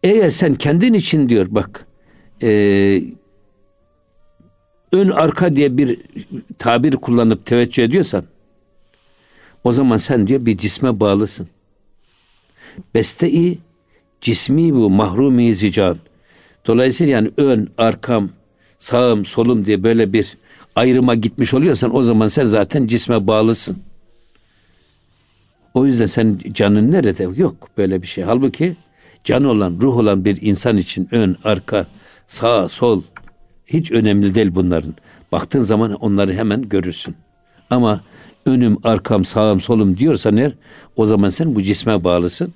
Eğer 0.03 0.29
sen 0.29 0.55
kendin 0.55 0.93
için 0.93 1.29
diyor 1.29 1.47
bak 1.49 1.85
e, 2.41 2.49
ön 4.93 5.09
arka 5.09 5.53
diye 5.53 5.77
bir 5.77 5.99
tabir 6.59 6.95
kullanıp 6.95 7.45
teveccüh 7.45 7.83
ediyorsan 7.83 8.23
o 9.63 9.71
zaman 9.71 9.97
sen 9.97 10.27
diyor 10.27 10.45
bir 10.45 10.57
cisme 10.57 10.99
bağlısın. 10.99 11.47
Beste-i 12.95 13.57
cismi 14.21 14.75
bu 14.75 14.89
mahrumi 14.89 15.55
zican. 15.55 15.97
Dolayısıyla 16.67 17.13
yani 17.13 17.31
ön, 17.37 17.69
arkam, 17.77 18.29
sağım, 18.77 19.25
solum 19.25 19.65
diye 19.65 19.83
böyle 19.83 20.13
bir 20.13 20.37
ayrıma 20.75 21.15
gitmiş 21.15 21.53
oluyorsan 21.53 21.95
o 21.95 22.03
zaman 22.03 22.27
sen 22.27 22.43
zaten 22.43 22.87
cisme 22.87 23.27
bağlısın. 23.27 23.77
O 25.73 25.85
yüzden 25.85 26.05
sen 26.05 26.39
canın 26.51 26.91
nerede? 26.91 27.23
Yok 27.35 27.69
böyle 27.77 28.01
bir 28.01 28.07
şey. 28.07 28.23
Halbuki 28.23 28.75
can 29.23 29.43
olan, 29.43 29.77
ruh 29.81 29.97
olan 29.97 30.25
bir 30.25 30.37
insan 30.41 30.77
için 30.77 31.07
ön, 31.11 31.37
arka, 31.43 31.87
Sağ, 32.27 32.69
sol 32.69 33.01
hiç 33.67 33.91
önemli 33.91 34.35
değil 34.35 34.55
bunların. 34.55 34.95
Baktığın 35.31 35.61
zaman 35.61 35.93
onları 35.93 36.33
hemen 36.33 36.69
görürsün. 36.69 37.15
Ama 37.69 38.01
önüm, 38.45 38.77
arkam, 38.83 39.25
sağım, 39.25 39.61
solum 39.61 39.97
diyorsan 39.97 40.37
eğer 40.37 40.53
o 40.95 41.05
zaman 41.05 41.29
sen 41.29 41.55
bu 41.55 41.61
cisme 41.61 42.03
bağlısın. 42.03 42.53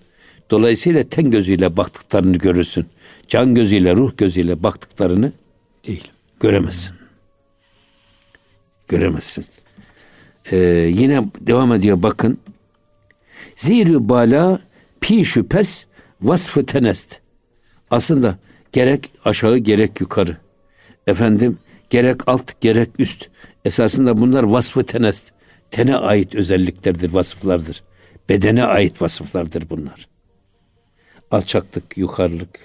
Dolayısıyla 0.51 1.03
ten 1.03 1.31
gözüyle 1.31 1.77
baktıklarını 1.77 2.37
görürsün. 2.37 2.85
Can 3.27 3.55
gözüyle, 3.55 3.95
ruh 3.95 4.11
gözüyle 4.17 4.63
baktıklarını 4.63 5.31
Değil. 5.87 6.11
göremezsin. 6.39 6.95
Göremezsin. 8.87 9.45
Ee, 10.51 10.57
yine 10.93 11.23
devam 11.41 11.73
ediyor 11.73 12.03
bakın. 12.03 12.37
Zirü 13.55 14.09
bala 14.09 14.61
pi 15.01 15.25
şüphes 15.25 15.85
vasfı 16.21 16.65
tenest. 16.65 17.19
Aslında 17.91 18.37
gerek 18.71 19.11
aşağı 19.25 19.57
gerek 19.57 20.01
yukarı. 20.01 20.37
Efendim 21.07 21.59
gerek 21.89 22.27
alt 22.27 22.61
gerek 22.61 22.89
üst. 22.99 23.29
Esasında 23.65 24.17
bunlar 24.17 24.43
vasfı 24.43 24.85
tenest. 24.85 25.31
Tene 25.71 25.95
ait 25.95 26.35
özelliklerdir, 26.35 27.13
vasıflardır. 27.13 27.83
Bedene 28.29 28.63
ait 28.63 29.01
vasıflardır 29.01 29.69
bunlar. 29.69 30.07
Alçaklık, 31.31 31.97
yukarılık, 31.97 32.59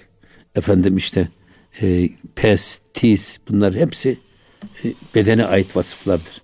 efendim 0.55 0.97
işte 0.97 1.27
e, 1.81 2.09
pes, 2.35 2.81
tiz 2.93 3.39
bunlar 3.49 3.73
hepsi 3.73 4.19
e, 4.83 4.93
bedene 5.15 5.45
ait 5.45 5.75
vasıflardır. 5.75 6.41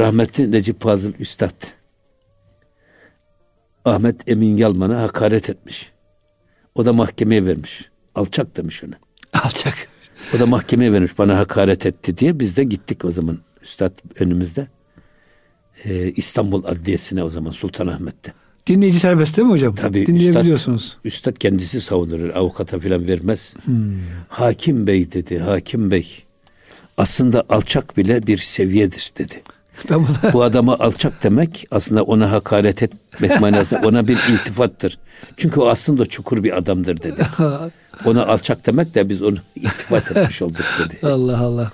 Rahmetli 0.00 0.52
Necip 0.52 0.82
Fazıl 0.82 1.12
Üstad 1.18 1.54
Ahmet 3.84 4.28
Emin 4.28 4.56
Yalman'a 4.56 5.02
hakaret 5.02 5.50
etmiş. 5.50 5.92
O 6.74 6.86
da 6.86 6.92
mahkemeye 6.92 7.46
vermiş. 7.46 7.90
Alçak 8.14 8.56
demiş 8.56 8.84
ona. 8.84 8.94
Alçak. 9.32 9.93
O 10.36 10.38
da 10.38 10.46
mahkemeye 10.46 10.92
vermiş 10.92 11.18
bana 11.18 11.38
hakaret 11.38 11.86
etti 11.86 12.16
diye. 12.16 12.40
Biz 12.40 12.56
de 12.56 12.64
gittik 12.64 13.04
o 13.04 13.10
zaman 13.10 13.38
Üstad 13.62 13.92
önümüzde. 14.18 14.68
Ee, 15.84 16.10
İstanbul 16.16 16.64
Adliyesi'ne 16.64 17.22
o 17.22 17.28
zaman 17.28 17.50
Sultanahmet'te. 17.50 18.32
Dinleyici 18.66 18.98
serbest 18.98 19.36
değil 19.36 19.46
mi 19.46 19.52
hocam? 19.52 19.74
Tabii 19.74 20.06
Dinleyebiliyorsunuz. 20.06 20.84
Üstad, 20.84 21.04
üstad 21.04 21.36
kendisi 21.36 21.80
savunur. 21.80 22.30
Avukata 22.34 22.78
falan 22.78 23.06
vermez. 23.06 23.54
Hmm. 23.64 24.00
Hakim 24.28 24.86
Bey 24.86 25.12
dedi. 25.12 25.38
Hakim 25.38 25.90
Bey. 25.90 26.22
Aslında 26.96 27.44
alçak 27.48 27.96
bile 27.96 28.26
bir 28.26 28.38
seviyedir 28.38 29.12
dedi. 29.18 29.42
Ben 29.90 30.06
buna... 30.06 30.32
Bu 30.32 30.42
adama 30.42 30.78
alçak 30.78 31.22
demek 31.22 31.66
aslında 31.70 32.02
ona 32.02 32.32
hakaret 32.32 32.82
etmek 32.82 33.40
manası 33.40 33.80
ona 33.84 34.08
bir 34.08 34.18
iltifattır. 34.32 34.98
Çünkü 35.36 35.60
o 35.60 35.68
aslında 35.68 36.06
çukur 36.06 36.44
bir 36.44 36.56
adamdır 36.58 37.02
dedi. 37.02 37.26
Ona 38.04 38.26
alçak 38.26 38.66
demek 38.66 38.94
de 38.94 39.08
biz 39.08 39.22
onu 39.22 39.36
iltifat 39.56 40.16
etmiş 40.16 40.42
olduk 40.42 40.64
dedi. 40.78 41.06
Allah 41.06 41.38
Allah. 41.38 41.70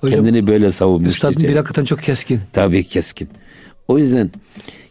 Hocam, 0.00 0.24
Kendini 0.24 0.46
böyle 0.46 0.70
savunmuş. 0.70 1.14
Üstadın 1.14 1.42
bir 1.42 1.56
hakikaten 1.56 1.84
çok 1.84 2.02
keskin. 2.02 2.40
Tabii 2.52 2.84
keskin. 2.84 3.28
O 3.88 3.98
yüzden 3.98 4.30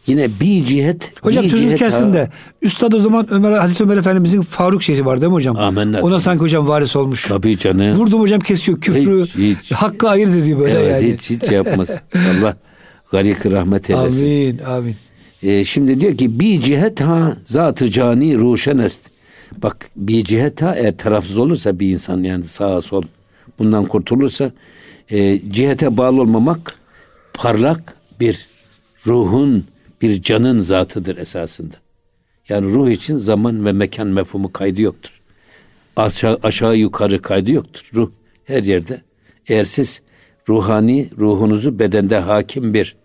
yine 0.07 0.27
bir 0.39 0.65
cihet 0.65 1.13
Hocam 1.21 1.43
bir 1.43 1.49
sözünüzü 1.49 1.75
kestim 1.75 2.13
de 2.13 2.29
Üstad 2.61 2.93
o 2.93 2.99
zaman 2.99 3.33
Ömer 3.33 3.51
Hazreti 3.51 3.83
Ömer 3.83 3.97
Efendimizin 3.97 4.41
Faruk 4.41 4.83
şeysi 4.83 5.05
var 5.05 5.21
değil 5.21 5.29
mi 5.29 5.33
hocam? 5.33 5.57
Amenna. 5.57 6.01
Ona 6.01 6.19
sanki 6.19 6.41
hocam 6.41 6.67
varis 6.67 6.95
olmuş. 6.95 7.25
Tabii 7.27 7.57
canım. 7.57 7.97
Vurdum 7.97 8.19
hocam 8.19 8.39
kesiyor 8.39 8.81
küfrü. 8.81 9.21
Hiç, 9.21 9.35
hiç. 9.35 9.71
Hakkı 9.71 10.09
ayırt 10.09 10.35
ediyor 10.35 10.59
böyle 10.59 10.79
evet, 10.79 11.01
yani. 11.01 11.13
Hiç 11.13 11.29
hiç 11.29 11.51
yapmaz. 11.51 12.01
Allah 12.15 12.55
garik 13.11 13.45
rahmet 13.45 13.89
eylesin. 13.89 14.25
Amin 14.25 14.59
amin. 14.59 14.95
Ee, 15.43 15.63
şimdi 15.63 16.01
diyor 16.01 16.17
ki 16.17 16.39
bir 16.39 16.61
cihet 16.61 17.01
ha 17.01 17.37
zatı 17.43 17.89
cani 17.89 18.39
ruşenest. 18.39 19.18
Bak 19.63 19.89
bir 19.95 20.23
cihet 20.23 20.61
ha 20.61 20.75
eğer 20.75 20.97
tarafsız 20.97 21.37
olursa 21.37 21.79
bir 21.79 21.89
insan 21.89 22.23
yani 22.23 22.43
sağa 22.43 22.81
sol 22.81 23.03
bundan 23.59 23.85
kurtulursa 23.85 24.51
e, 25.09 25.41
cihete 25.51 25.97
bağlı 25.97 26.21
olmamak 26.21 26.75
parlak 27.33 27.93
bir 28.19 28.47
ruhun 29.07 29.65
bir 30.01 30.21
canın 30.21 30.59
zatıdır 30.59 31.17
esasında. 31.17 31.75
Yani 32.49 32.73
ruh 32.73 32.89
için 32.89 33.17
zaman 33.17 33.65
ve 33.65 33.71
mekan 33.71 34.07
mefhumu 34.07 34.51
kaydı 34.51 34.81
yoktur. 34.81 35.21
Aşağı, 35.95 36.39
aşağı 36.43 36.77
yukarı 36.77 37.21
kaydı 37.21 37.51
yoktur. 37.51 37.89
Ruh 37.93 38.11
her 38.45 38.63
yerde. 38.63 39.01
Eğer 39.47 39.63
siz 39.63 40.01
ruhani 40.49 41.09
ruhunuzu 41.19 41.79
bedende 41.79 42.17
hakim 42.19 42.73
bir 42.73 42.95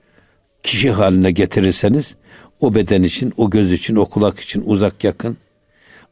kişi 0.62 0.90
haline 0.90 1.31
getirirseniz 1.31 2.17
o 2.61 2.75
beden 2.75 3.03
için, 3.03 3.33
o 3.37 3.51
göz 3.51 3.73
için, 3.73 3.97
o 3.97 4.05
kulak 4.05 4.40
için 4.40 4.62
uzak 4.67 5.05
yakın 5.05 5.37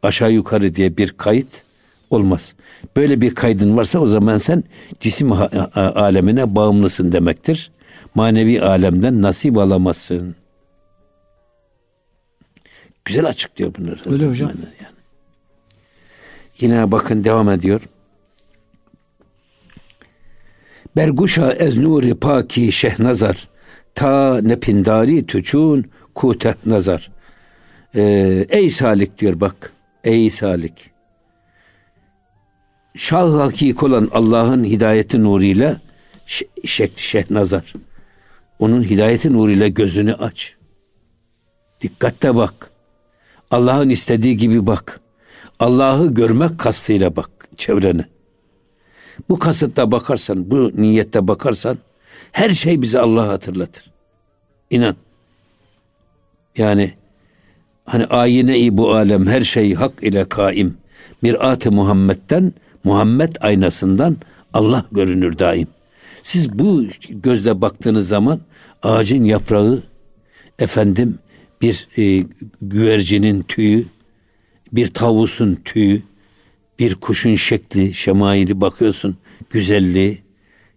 aşağı 0.03 0.33
yukarı 0.33 0.75
diye 0.75 0.97
bir 0.97 1.09
kayıt 1.09 1.63
olmaz. 2.11 2.55
Böyle 2.97 3.21
bir 3.21 3.35
kaydın 3.35 3.77
varsa 3.77 3.99
o 3.99 4.07
zaman 4.07 4.37
sen 4.37 4.65
cisim 5.01 5.33
alemine 5.75 6.57
bağımlısın 6.57 7.13
demektir. 7.13 7.71
Manevi 8.15 8.63
alemden 8.63 9.23
nasip 9.23 9.59
alamazsın. 9.59 10.37
Güzel 13.05 13.27
açıklıyor 13.27 13.75
bunları. 13.79 14.13
Öyle 14.13 14.27
hocam. 14.27 14.49
Yani. 14.49 14.93
Yine 16.61 16.93
bakın 16.93 17.25
devam 17.25 17.51
ediyor. 17.51 17.81
Berguşa 20.97 21.53
ez 21.53 21.79
nuri 21.79 22.15
paki 22.15 22.73
şehnazar 22.73 23.49
ta 23.95 24.41
nepindari 24.43 25.27
tüçun 25.27 25.85
kuteh 26.15 26.55
nazar. 26.67 27.11
Ee, 27.95 28.47
ey 28.49 28.71
salik 28.71 29.19
diyor 29.19 29.41
bak. 29.41 29.73
Ey 30.05 30.31
salik. 30.31 30.91
Şah 32.95 33.33
hakik 33.33 33.83
olan 33.83 34.09
Allah'ın 34.13 34.65
hidayeti 34.65 35.25
nuruyla 35.25 35.81
şek 36.65 36.99
şehnazar. 36.99 37.73
Onun 38.59 38.83
hidayeti 38.83 39.33
nuruyla 39.33 39.69
gözünü 39.69 40.15
aç. 40.15 40.55
Dikkatle 41.81 42.35
bak. 42.35 42.71
Allah'ın 43.51 43.89
istediği 43.89 44.37
gibi 44.37 44.67
bak. 44.67 45.01
Allah'ı 45.61 46.15
görmek 46.15 46.59
kastıyla 46.59 47.17
bak 47.17 47.31
çevrene. 47.57 48.05
Bu 49.29 49.39
kasıtta 49.39 49.93
bakarsan, 49.93 50.51
bu 50.51 50.73
niyette 50.75 51.29
bakarsan 51.29 51.79
her 52.33 52.51
şey 52.51 52.83
bize 52.83 53.01
Allah'ı 53.01 53.27
hatırlatır. 53.27 53.91
İnan. 54.71 54.97
Yani 56.57 56.95
hani 57.85 58.07
ayine-i 58.07 58.77
bu 58.77 58.95
alem 58.95 59.27
her 59.27 59.41
şey 59.41 59.75
hak 59.75 59.93
ile 60.03 60.25
kaim. 60.25 60.75
Mirat-ı 61.23 61.73
Muhammed'den, 61.73 62.53
Muhammed 62.85 63.33
aynasından 63.41 64.17
Allah 64.53 64.85
görünür 64.93 65.39
daim. 65.39 65.67
Siz 66.23 66.59
bu 66.59 66.85
gözle 67.11 67.61
baktığınız 67.61 68.09
zaman 68.09 68.41
ağacın 68.83 69.25
yaprağı, 69.25 69.83
efendim 70.59 71.19
bir 71.63 71.89
e, 71.99 72.25
güvercinin 72.63 73.43
tüyü, 73.43 73.87
bir 74.73 74.87
tavusun 74.87 75.59
tüyü, 75.65 76.03
bir 76.79 76.95
kuşun 76.95 77.35
şekli, 77.35 77.95
şemaili 77.95 78.61
bakıyorsun, 78.61 79.17
güzelliği. 79.51 80.19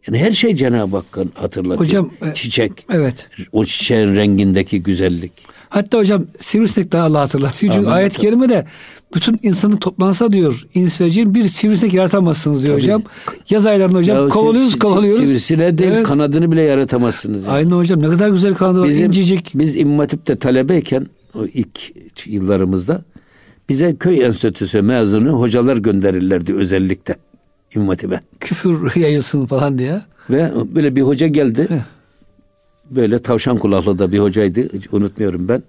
Yani 0.07 0.19
her 0.19 0.31
şey 0.31 0.55
Cenab-ı 0.55 0.95
Hakk'ın 0.95 1.31
hatırlatıyor. 1.33 1.79
Hocam, 1.79 2.11
e, 2.21 2.33
Çiçek. 2.33 2.71
Evet. 2.89 3.27
O 3.51 3.65
çiçeğin 3.65 4.15
rengindeki 4.15 4.83
güzellik. 4.83 5.31
Hatta 5.69 5.97
hocam 5.97 6.25
sivrisinek 6.39 6.91
daha 6.91 7.05
Allah 7.05 7.19
hatırlatıyor. 7.19 7.73
Çünkü 7.73 7.87
Amin. 7.87 7.97
ayet-i 7.97 8.19
kerimede 8.19 8.65
bütün 9.15 9.39
insanı 9.43 9.79
toplansa 9.79 10.31
diyor 10.31 10.67
ins 10.73 11.01
ve 11.01 11.09
cin 11.09 11.35
bir 11.35 11.43
sivrisinek 11.43 11.93
yaratamazsınız 11.93 12.63
diyor 12.63 12.73
Tabii. 12.73 12.83
hocam. 12.83 13.03
Yaz 13.49 13.65
aylarında 13.65 13.97
hocam 13.97 14.23
ya, 14.23 14.29
kovalıyoruz 14.29 14.71
siv, 14.71 14.79
kovalıyoruz. 14.79 15.25
Sivrisinek 15.25 15.77
değil 15.77 15.91
evet. 15.95 16.07
kanadını 16.07 16.51
bile 16.51 16.61
yaratamazsınız. 16.61 17.45
Yani. 17.45 17.55
Aynen 17.55 17.71
hocam 17.71 18.03
ne 18.03 18.07
kadar 18.07 18.29
güzel 18.29 18.53
kanadı 18.53 18.79
var 18.79 18.87
Bizim, 18.87 19.07
incecik. 19.07 19.51
Biz 19.55 19.75
İmam 19.75 19.99
Hatip'te 19.99 20.35
talebeyken 20.35 21.07
o 21.33 21.45
ilk 21.45 21.79
yıllarımızda 22.27 23.01
bize 23.69 23.95
köy 23.95 24.23
enstitüsü 24.23 24.81
mezunu 24.81 25.31
hocalar 25.31 25.77
gönderirlerdi 25.77 26.53
özellikle 26.53 27.15
İmam 27.75 27.87
Hatip'e. 27.87 28.19
Küfür 28.39 28.95
yayılsın 28.99 29.45
falan 29.45 29.77
diye. 29.77 30.01
Ve 30.29 30.51
böyle 30.75 30.95
bir 30.95 31.01
hoca 31.01 31.27
geldi. 31.27 31.65
Heh. 31.69 31.83
Böyle 32.89 33.21
tavşan 33.21 33.57
kulaklı 33.57 33.99
da 33.99 34.11
bir 34.11 34.19
hocaydı. 34.19 34.73
Hiç 34.73 34.93
unutmuyorum 34.93 35.47
ben. 35.49 35.63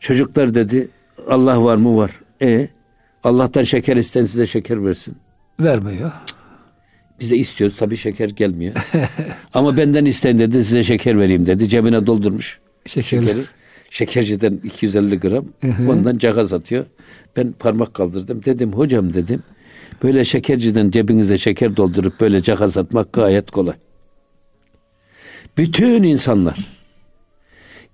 Çocuklar 0.00 0.54
dedi 0.54 0.88
Allah 1.28 1.64
var 1.64 1.76
mı 1.76 1.96
var. 1.96 2.10
E 2.42 2.68
Allah'tan 3.24 3.62
şeker 3.62 3.96
isten 3.96 4.24
size 4.24 4.46
şeker 4.46 4.84
versin. 4.86 5.16
Vermiyor. 5.60 6.12
Biz 7.20 7.30
de 7.30 7.36
istiyoruz 7.36 7.76
tabii 7.78 7.96
şeker 7.96 8.28
gelmiyor. 8.28 8.74
Ama 9.54 9.76
benden 9.76 10.04
isteyin 10.04 10.38
dedi 10.38 10.64
size 10.64 10.82
şeker 10.82 11.18
vereyim 11.18 11.46
dedi. 11.46 11.68
Cebine 11.68 12.06
doldurmuş 12.06 12.60
Şekerli. 12.86 13.24
şekeri. 13.26 13.42
Şekerciden 13.90 14.60
250 14.64 15.18
gram. 15.18 15.44
Ondan 15.88 16.18
cagaz 16.18 16.52
atıyor. 16.52 16.84
Ben 17.36 17.52
parmak 17.52 17.94
kaldırdım. 17.94 18.44
Dedim 18.44 18.72
hocam 18.72 19.14
dedim. 19.14 19.42
Böyle 20.02 20.24
şekerciden 20.24 20.90
cebinize 20.90 21.38
şeker 21.38 21.76
doldurup 21.76 22.20
böyle 22.20 22.42
cagaz 22.42 22.78
atmak 22.78 23.12
gayet 23.12 23.50
kolay. 23.50 23.76
Bütün 25.56 26.02
insanlar 26.02 26.58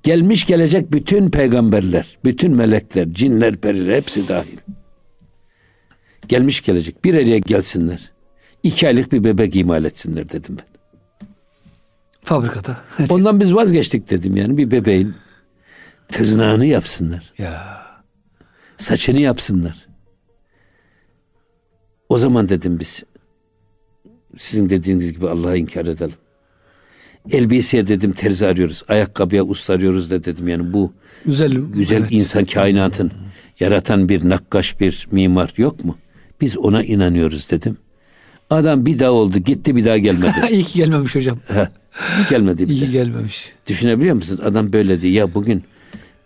gelmiş 0.02 0.44
gelecek 0.44 0.92
bütün 0.92 1.30
peygamberler, 1.30 2.18
bütün 2.24 2.54
melekler, 2.54 3.10
cinler, 3.10 3.56
periler 3.56 3.96
hepsi 3.96 4.28
dahil. 4.28 4.58
Gelmiş 6.28 6.60
gelecek 6.60 7.04
bir 7.04 7.14
araya 7.14 7.38
gelsinler. 7.38 8.12
iki 8.62 8.88
aylık 8.88 9.12
bir 9.12 9.24
bebek 9.24 9.56
imal 9.56 9.84
etsinler 9.84 10.30
dedim 10.30 10.56
ben. 10.58 10.66
Fabrikada. 12.22 12.78
Ondan 13.08 13.40
biz 13.40 13.54
vazgeçtik 13.54 14.10
dedim 14.10 14.36
yani 14.36 14.56
bir 14.56 14.70
bebeğin 14.70 15.14
tırnağını 16.08 16.66
yapsınlar. 16.66 17.32
ya. 17.38 17.86
Saçını 18.76 19.20
yapsınlar. 19.20 19.85
O 22.08 22.18
zaman 22.18 22.48
dedim 22.48 22.80
biz 22.80 23.04
sizin 24.36 24.70
dediğiniz 24.70 25.12
gibi 25.12 25.28
Allah'a 25.28 25.56
inkar 25.56 25.86
edelim. 25.86 26.14
Elbiseye 27.32 27.88
dedim 27.88 28.12
terzi 28.12 28.46
arıyoruz. 28.46 28.82
Ayakkabıya 28.88 29.44
usta 29.44 29.74
arıyoruz 29.74 30.10
da 30.10 30.24
dedim 30.24 30.48
yani 30.48 30.72
bu 30.72 30.92
Güzel. 31.24 31.52
güzel 31.74 32.00
evet. 32.00 32.12
insan 32.12 32.44
kainatın 32.44 33.12
yaratan 33.60 34.08
bir 34.08 34.28
nakkaş 34.28 34.80
bir 34.80 35.08
mimar 35.10 35.52
yok 35.56 35.84
mu? 35.84 35.98
Biz 36.40 36.58
ona 36.58 36.82
inanıyoruz 36.82 37.50
dedim. 37.50 37.76
Adam 38.50 38.86
bir 38.86 38.98
daha 38.98 39.10
oldu 39.10 39.38
gitti 39.38 39.76
bir 39.76 39.84
daha 39.84 39.98
gelmedi. 39.98 40.34
İyi 40.50 40.64
ki 40.64 40.78
gelmemiş 40.78 41.14
hocam. 41.14 41.38
Heh, 41.46 41.66
gelmedi 42.30 42.68
bir 42.68 42.72
İyi 42.72 42.80
daha. 42.82 42.90
gelmemiş. 42.90 43.52
Düşünebiliyor 43.68 44.14
musunuz? 44.14 44.40
Adam 44.44 44.72
böyle 44.72 45.00
diyor. 45.00 45.14
Ya 45.14 45.34
bugün 45.34 45.64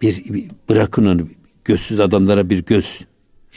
bir, 0.03 0.25
bir- 0.35 0.51
bırakın 0.69 1.07
onu 1.07 1.29
gözsüz 1.65 2.01
adamlara 2.01 2.51
bir 2.51 2.65
göz 2.65 3.01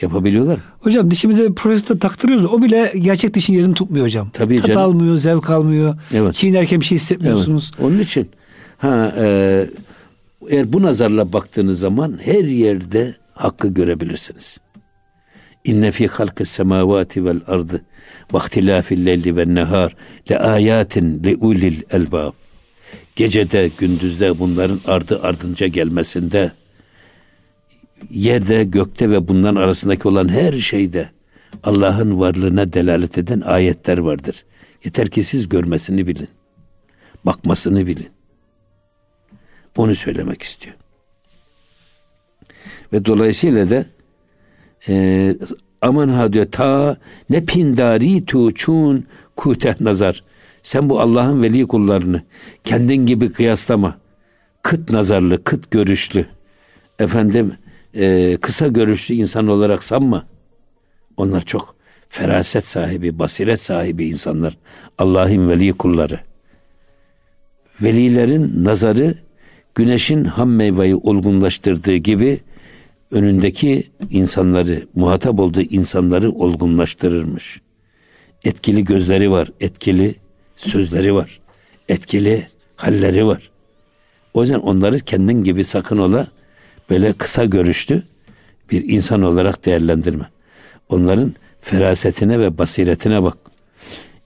yapabiliyorlar. 0.02 0.58
Hocam 0.80 1.10
dişimize 1.10 1.52
prostate 1.52 1.98
taktırıyoruz 1.98 2.44
da 2.44 2.48
o 2.48 2.62
bile 2.62 2.92
gerçek 3.00 3.34
dişin 3.34 3.54
yerini 3.54 3.74
tutmuyor 3.74 4.06
hocam. 4.06 4.30
Tabii 4.32 4.56
Tat 4.56 4.66
canım. 4.66 4.82
almıyor, 4.82 5.16
zevk 5.16 5.50
almıyor. 5.50 5.94
Evet. 6.14 6.34
Çiğnerken 6.34 6.80
bir 6.80 6.84
şey 6.84 6.98
hissetmiyorsunuz. 6.98 7.70
Onun 7.80 7.98
için 7.98 8.30
ha 8.78 9.14
e, 9.18 9.66
eğer 10.48 10.72
bu 10.72 10.82
nazarla 10.82 11.32
baktığınız 11.32 11.80
zaman 11.80 12.18
her 12.22 12.44
yerde 12.44 13.14
hakkı 13.34 13.68
görebilirsiniz. 13.68 14.58
İnne 15.64 15.92
fi 15.92 16.06
halkı 16.06 16.44
semavati 16.44 17.24
vel 17.24 17.40
ardı 17.46 17.80
ve 18.34 18.38
ihtilafil 18.38 19.06
leyli 19.06 19.36
ve 19.36 19.54
nehar 19.54 19.96
le 20.30 20.38
ayatin 20.38 21.24
li 21.24 21.36
ulil 21.36 21.82
elbab. 21.90 22.32
Gecede 23.16 23.70
gündüzde 23.78 24.38
bunların 24.38 24.80
ardı 24.86 25.20
ardınca 25.22 25.66
gelmesinde 25.66 26.52
yerde 28.10 28.64
gökte 28.64 29.10
ve 29.10 29.28
bunların 29.28 29.60
arasındaki 29.60 30.08
olan 30.08 30.28
her 30.28 30.52
şeyde 30.52 31.10
Allah'ın 31.62 32.20
varlığına 32.20 32.72
delalet 32.72 33.18
eden 33.18 33.40
ayetler 33.40 33.98
vardır. 33.98 34.44
Yeter 34.84 35.10
ki 35.10 35.24
siz 35.24 35.48
görmesini 35.48 36.06
bilin 36.06 36.28
bakmasını 37.26 37.86
bilin. 37.86 38.08
Onu 39.76 39.94
söylemek 39.94 40.42
istiyor. 40.42 40.76
Ve 42.92 43.04
dolayısıyla 43.04 43.70
da 43.70 43.86
e, 44.88 45.34
aman 45.80 46.08
ha 46.08 46.32
diyor 46.32 46.46
ta 46.50 46.96
ne 47.30 47.44
pindari 47.44 48.24
tu 48.24 48.54
çun 48.54 49.06
kuteh 49.36 49.80
nazar. 49.80 50.24
Sen 50.62 50.90
bu 50.90 51.00
Allah'ın 51.00 51.42
veli 51.42 51.66
kullarını 51.66 52.22
kendin 52.64 53.06
gibi 53.06 53.32
kıyaslama. 53.32 53.98
Kıt 54.62 54.90
nazarlı, 54.90 55.44
kıt 55.44 55.70
görüşlü, 55.70 56.26
efendim 56.98 57.54
e, 57.94 58.36
kısa 58.40 58.68
görüşlü 58.68 59.14
insan 59.14 59.48
olarak 59.48 59.82
sanma. 59.82 60.26
Onlar 61.16 61.40
çok 61.44 61.76
feraset 62.08 62.66
sahibi, 62.66 63.18
basiret 63.18 63.60
sahibi 63.60 64.06
insanlar. 64.06 64.56
Allah'ın 64.98 65.48
veli 65.48 65.72
kulları 65.72 66.20
velilerin 67.82 68.64
nazarı 68.64 69.14
güneşin 69.74 70.24
ham 70.24 70.50
meyveyi 70.50 70.94
olgunlaştırdığı 70.94 71.96
gibi 71.96 72.40
önündeki 73.10 73.90
insanları, 74.10 74.86
muhatap 74.94 75.40
olduğu 75.40 75.60
insanları 75.60 76.30
olgunlaştırırmış. 76.30 77.60
Etkili 78.44 78.84
gözleri 78.84 79.30
var, 79.30 79.52
etkili 79.60 80.14
sözleri 80.56 81.14
var, 81.14 81.40
etkili 81.88 82.46
halleri 82.76 83.26
var. 83.26 83.50
O 84.34 84.42
yüzden 84.42 84.58
onları 84.58 84.98
kendin 84.98 85.44
gibi 85.44 85.64
sakın 85.64 85.98
ola 85.98 86.26
böyle 86.90 87.12
kısa 87.12 87.44
görüşlü 87.44 88.02
bir 88.70 88.88
insan 88.88 89.22
olarak 89.22 89.66
değerlendirme. 89.66 90.24
Onların 90.88 91.34
ferasetine 91.60 92.40
ve 92.40 92.58
basiretine 92.58 93.22
bak. 93.22 93.38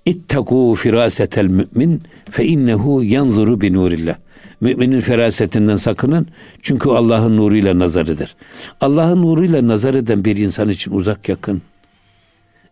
İttaku 0.04 0.74
firasetel 0.78 1.46
mümin 1.46 2.02
fe 2.30 2.44
innehu 2.44 3.04
yanzuru 3.04 3.60
bi 3.60 3.72
nurillah. 3.72 4.16
Müminin 4.60 5.00
ferasetinden 5.00 5.76
sakının 5.76 6.26
çünkü 6.62 6.88
Allah'ın 6.88 7.36
nuruyla 7.36 7.78
nazar 7.78 8.06
eder. 8.06 8.36
Allah'ın 8.80 9.22
nuruyla 9.22 9.68
nazar 9.68 9.94
eden 9.94 10.24
bir 10.24 10.36
insan 10.36 10.68
için 10.68 10.92
uzak 10.92 11.28
yakın. 11.28 11.62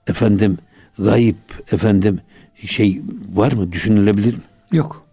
Efendim 0.07 0.59
gayip 0.99 1.37
efendim 1.73 2.21
şey 2.65 3.03
var 3.35 3.53
mı 3.53 3.73
düşünülebilir 3.73 4.35
mi? 4.35 4.43
Yok. 4.73 5.07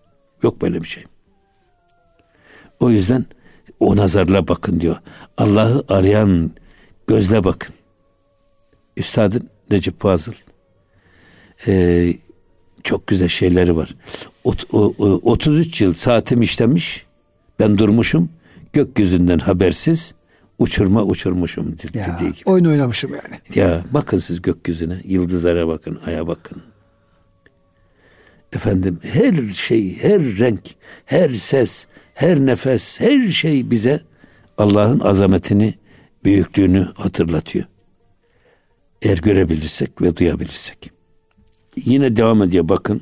Yok 0.43 0.61
böyle 0.61 0.81
bir 0.81 0.87
şey. 0.87 1.03
O 2.79 2.89
yüzden 2.89 3.25
o 3.79 3.95
nazarla 3.95 4.47
bakın 4.47 4.79
diyor. 4.79 4.95
Allah'ı 5.37 5.83
arayan 5.87 6.51
gözle 7.07 7.43
bakın. 7.43 7.75
Üstadın 8.97 9.49
Recep 9.71 9.99
Fazıl 9.99 10.33
e, 11.67 12.13
çok 12.83 13.07
güzel 13.07 13.27
şeyleri 13.27 13.75
var. 13.75 13.95
Ot, 14.43 14.63
o, 14.73 14.93
o, 14.97 15.05
33 15.31 15.81
yıl 15.81 15.93
saatim 15.93 16.41
işlemiş. 16.41 17.05
Ben 17.59 17.77
durmuşum. 17.77 18.29
Gökyüzünden 18.73 19.39
habersiz 19.39 20.15
uçurma 20.59 21.03
uçurmuşum 21.03 21.71
de- 21.77 21.99
Ya, 21.99 22.05
dediği 22.17 22.33
gibi. 22.33 22.49
oyun 22.49 22.65
oynamışım 22.65 23.11
yani. 23.13 23.39
Ya 23.55 23.83
bakın 23.91 24.17
siz 24.17 24.41
gökyüzüne, 24.41 25.01
yıldızlara 25.03 25.67
bakın, 25.67 25.99
aya 26.05 26.27
bakın. 26.27 26.61
Efendim 28.53 28.99
her 29.03 29.53
şey, 29.53 29.97
her 29.97 30.21
renk, 30.21 30.61
her 31.05 31.29
ses, 31.33 31.87
her 32.13 32.39
nefes, 32.39 32.99
her 33.01 33.27
şey 33.27 33.71
bize 33.71 34.01
Allah'ın 34.57 34.99
azametini, 34.99 35.73
büyüklüğünü 36.23 36.87
hatırlatıyor. 36.95 37.65
Eğer 39.01 39.17
görebilirsek 39.17 40.01
ve 40.01 40.15
duyabilirsek. 40.17 40.91
Yine 41.85 42.15
devam 42.15 42.43
ediyor 42.43 42.69
bakın. 42.69 43.01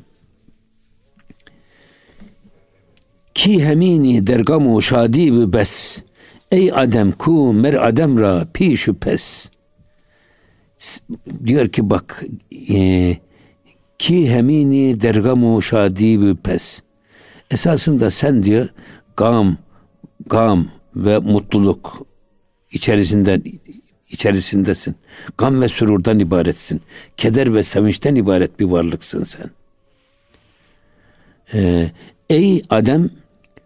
Ki 3.33 3.65
hemini 3.65 4.27
dergamu 4.27 4.81
şadi 4.81 5.53
bes. 5.53 6.03
Ey 6.51 6.71
adem 6.73 7.11
ku 7.11 7.53
mer 7.53 7.87
adem 7.87 8.19
ra 8.19 8.47
pi 8.53 8.77
şüphes. 8.77 9.49
S- 10.77 11.01
Diyor 11.45 11.69
ki 11.69 11.89
bak 11.89 12.23
e, 12.73 13.17
ki 13.97 14.31
hemini 14.33 15.01
dergamu 15.01 15.61
şadi 15.61 16.35
pes. 16.35 16.81
Esasında 17.51 18.09
sen 18.09 18.43
diyor 18.43 18.69
gam, 19.17 19.57
gam 20.25 20.67
ve 20.95 21.19
mutluluk 21.19 22.07
içerisinden 22.71 23.43
içerisindesin. 24.09 24.95
Gam 25.37 25.61
ve 25.61 25.67
sürurdan 25.67 26.19
ibaretsin. 26.19 26.81
Keder 27.17 27.53
ve 27.53 27.63
sevinçten 27.63 28.15
ibaret 28.15 28.59
bir 28.59 28.65
varlıksın 28.65 29.23
sen. 29.23 29.51
Ee, 31.53 31.91
ey 32.29 32.63
Adem 32.69 33.09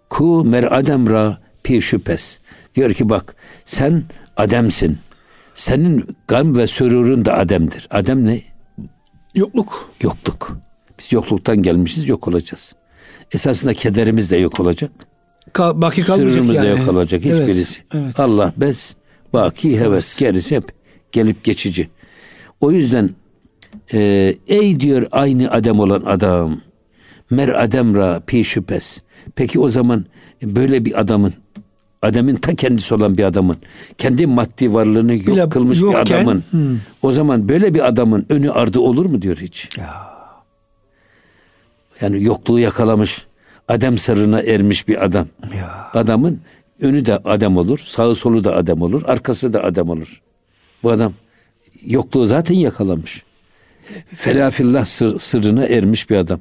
ku 0.10 0.46
mer 0.46 0.78
Adem 0.78 1.10
ra 1.10 1.40
pi 1.64 1.82
şüphes. 1.82 2.40
Diyor 2.76 2.94
ki 2.94 3.10
bak 3.10 3.36
sen 3.66 4.04
Adem'sin. 4.38 4.98
Senin 5.54 6.18
gam 6.28 6.58
ve 6.58 6.68
sürurun 6.68 7.26
da 7.26 7.38
Adem'dir. 7.38 7.88
Adem 7.92 8.26
ne? 8.26 8.42
Yokluk. 9.36 9.92
Yokluk. 10.02 10.58
Biz 11.00 11.14
yokluktan 11.14 11.62
gelmişiz 11.62 12.10
yok 12.10 12.28
olacağız. 12.28 12.76
Esasında 13.32 13.74
kederimiz 13.74 14.32
de 14.32 14.38
yok 14.38 14.60
olacak. 14.60 14.92
Ka- 15.54 15.82
baki 15.82 16.02
kalmayacak 16.02 16.56
yani. 16.56 16.80
yok 16.80 16.90
olacak 16.90 17.22
Evet, 17.26 17.40
hiçbirisi. 17.40 17.82
Evet. 17.94 18.20
Allah 18.20 18.54
bes, 18.58 18.96
baki 19.34 19.80
heves, 19.80 20.20
gerisi 20.20 20.56
hep 20.56 20.64
gelip 21.12 21.44
geçici. 21.44 21.90
O 22.62 22.72
yüzden 22.72 23.10
e, 23.94 24.34
ey 24.48 24.80
diyor 24.80 25.08
aynı 25.12 25.52
adem 25.52 25.80
olan 25.80 26.02
adam, 26.02 26.62
mer 27.30 27.64
adem 27.64 27.96
ra 27.96 28.20
pi 28.28 28.44
şüphes. 28.44 29.02
Peki 29.36 29.60
o 29.60 29.70
zaman 29.70 30.06
böyle 30.44 30.86
bir 30.86 31.00
adamın, 31.00 31.34
Adem'in 32.02 32.36
ta 32.36 32.56
kendisi 32.56 32.94
olan 32.94 33.18
bir 33.18 33.24
adamın, 33.24 33.58
kendi 33.98 34.28
maddi 34.28 34.74
varlığını 34.74 35.16
yok 35.16 35.28
Bile 35.28 35.50
kılmış 35.50 35.78
bir 35.78 35.84
yokken, 35.84 36.02
adamın, 36.04 36.44
o 37.02 37.12
zaman 37.12 37.50
böyle 37.50 37.74
bir 37.74 37.88
adamın 37.88 38.26
önü 38.30 38.52
ardı 38.52 38.80
olur 38.80 39.06
mu 39.06 39.22
diyor 39.22 39.38
hiç. 39.38 39.70
Ya. 39.78 40.16
Yani 42.02 42.24
yokluğu 42.24 42.60
yakalamış, 42.60 43.26
Adem 43.68 43.98
sırrına 43.98 44.42
ermiş 44.42 44.88
bir 44.88 45.06
adam. 45.06 45.28
Ya. 45.58 45.90
Adamın 45.94 46.42
önü 46.80 47.06
de 47.06 47.18
adam 47.18 47.58
olur, 47.58 47.80
sağı 47.80 48.16
solu 48.16 48.44
da 48.44 48.56
adam 48.56 48.82
olur, 48.82 49.04
arkası 49.06 49.54
da 49.54 49.64
adam 49.64 49.90
olur. 49.90 50.22
Bu 50.84 50.92
adam 50.92 51.14
yokluğu 51.86 52.28
zaten 52.28 52.56
yakalamış. 52.56 53.24
Felafillah 54.14 54.86
sır, 54.86 55.20
sırrına 55.20 55.66
ermiş 55.66 56.10
bir 56.10 56.16
adam. 56.16 56.40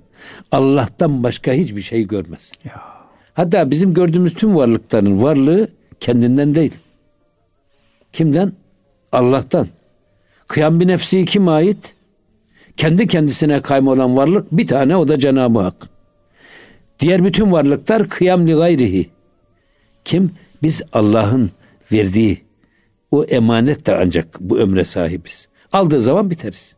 Allah'tan 0.53 1.22
başka 1.22 1.53
hiçbir 1.53 1.81
şey 1.81 2.07
görmez. 2.07 2.53
Ya. 2.64 2.83
Hatta 3.35 3.70
bizim 3.70 3.95
gördüğümüz 3.95 4.35
tüm 4.35 4.57
varlıkların 4.57 5.22
varlığı 5.22 5.68
kendinden 6.01 6.55
değil. 6.55 6.72
Kimden? 8.12 8.53
Allah'tan. 9.12 9.68
Kıyam 10.47 10.81
bir 10.81 10.89
nefsi 10.89 11.25
kime 11.25 11.51
ait? 11.51 11.95
Kendi 12.77 13.07
kendisine 13.07 13.62
kaymolan 13.62 14.16
varlık 14.16 14.53
bir 14.53 14.66
tane 14.66 14.97
o 14.97 15.09
da 15.09 15.18
Cenab-ı 15.18 15.59
Hak. 15.61 15.93
Diğer 17.01 17.24
bütün 17.24 17.53
varlıklar 17.53 18.09
kıyam 18.09 18.49
li 18.49 18.55
gayrihi. 18.55 19.11
Kim? 20.05 20.30
Biz 20.62 20.82
Allah'ın 20.92 21.51
verdiği 21.92 22.45
o 23.11 23.24
emanet 23.24 23.86
de 23.86 23.97
ancak 23.97 24.40
bu 24.40 24.59
ömre 24.59 24.84
sahibiz. 24.84 25.49
Aldığı 25.72 26.01
zaman 26.01 26.30
biteriz. 26.30 26.74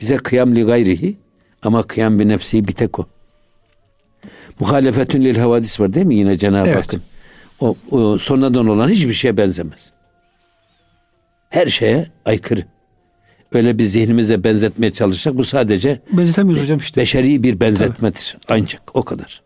Bize 0.00 0.16
kıyam 0.16 0.56
li 0.56 0.62
gayrihi 0.62 1.16
ama 1.62 1.82
kıyam 1.82 2.18
bir 2.18 2.28
nefsi 2.28 2.68
bir 2.68 2.72
tek 2.72 2.98
o. 2.98 3.06
Muhalefetün 4.60 5.22
lil 5.22 5.36
havadis 5.36 5.80
var 5.80 5.94
değil 5.94 6.06
mi 6.06 6.14
yine 6.14 6.34
Cenab-ı 6.34 6.68
evet. 6.68 6.84
Hakk'ın? 6.84 7.02
O, 7.60 7.76
o 7.90 8.18
sonradan 8.18 8.66
olan 8.66 8.88
hiçbir 8.88 9.12
şeye 9.12 9.36
benzemez. 9.36 9.92
Her 11.50 11.66
şeye 11.66 12.06
aykırı. 12.24 12.64
Öyle 13.52 13.78
bir 13.78 13.84
zihnimize 13.84 14.44
benzetmeye 14.44 14.90
çalışsak 14.90 15.36
bu 15.36 15.44
sadece 15.44 16.00
benzetemiyoruz 16.12 16.62
hocam 16.62 16.78
işte. 16.78 17.00
Beşeri 17.00 17.42
bir 17.42 17.60
benzetmedir. 17.60 18.36
Tabii. 18.46 18.60
Ancak 18.60 18.82
o 18.94 19.02
kadar. 19.02 19.42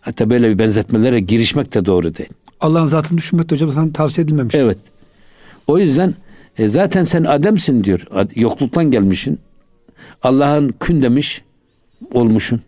Hatta 0.00 0.30
böyle 0.30 0.48
bir 0.50 0.58
benzetmelere 0.58 1.20
girişmek 1.20 1.74
de 1.74 1.86
doğru 1.86 2.14
değil. 2.16 2.30
Allah'ın 2.60 2.86
zatını 2.86 3.18
düşünmek 3.18 3.50
de 3.50 3.54
hocam 3.54 3.72
sana 3.72 3.92
tavsiye 3.92 4.24
edilmemiş. 4.24 4.54
Evet. 4.54 4.78
O 5.66 5.78
yüzden 5.78 6.14
e, 6.58 6.68
zaten 6.68 7.02
sen 7.02 7.24
Adem'sin 7.24 7.84
diyor. 7.84 8.06
Yokluktan 8.34 8.90
gelmişsin. 8.90 9.38
Allah'ın 10.22 10.74
kün 10.80 11.02
demiş 11.02 11.42
olmuşsun. 12.12 12.62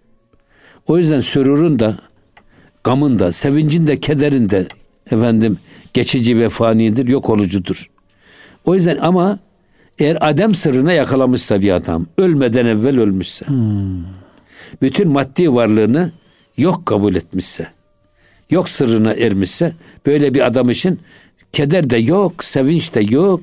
O 0.87 0.99
yüzden 0.99 1.21
sürurun 1.21 1.79
da, 1.79 1.99
gamın 2.85 3.19
da, 3.19 3.33
sevincin 3.33 3.87
de, 3.87 4.01
kederin 4.01 4.51
de 4.51 4.69
efendim 5.11 5.59
geçici 5.93 6.39
ve 6.39 6.49
fanidir, 6.49 7.09
yok 7.09 7.31
olucudur. 7.31 7.91
O 8.65 8.75
yüzden 8.75 8.97
ama 8.97 9.39
eğer 10.03 10.19
Adem 10.21 10.55
sırrına 10.55 10.93
yakalamışsa 10.93 11.61
bir 11.61 11.73
adam, 11.73 12.07
ölmeden 12.19 12.67
evvel 12.67 13.01
ölmüşse, 13.01 13.47
hmm. 13.47 14.05
bütün 14.83 15.09
maddi 15.09 15.55
varlığını 15.55 16.13
yok 16.57 16.87
kabul 16.87 17.15
etmişse, 17.15 17.69
yok 18.51 18.69
sırrına 18.69 19.13
ermişse, 19.13 19.73
böyle 20.07 20.35
bir 20.35 20.47
adam 20.47 20.71
için 20.71 21.01
keder 21.53 21.91
de 21.91 21.97
yok, 21.97 22.45
sevinç 22.45 22.95
de 22.95 23.01
yok. 23.01 23.41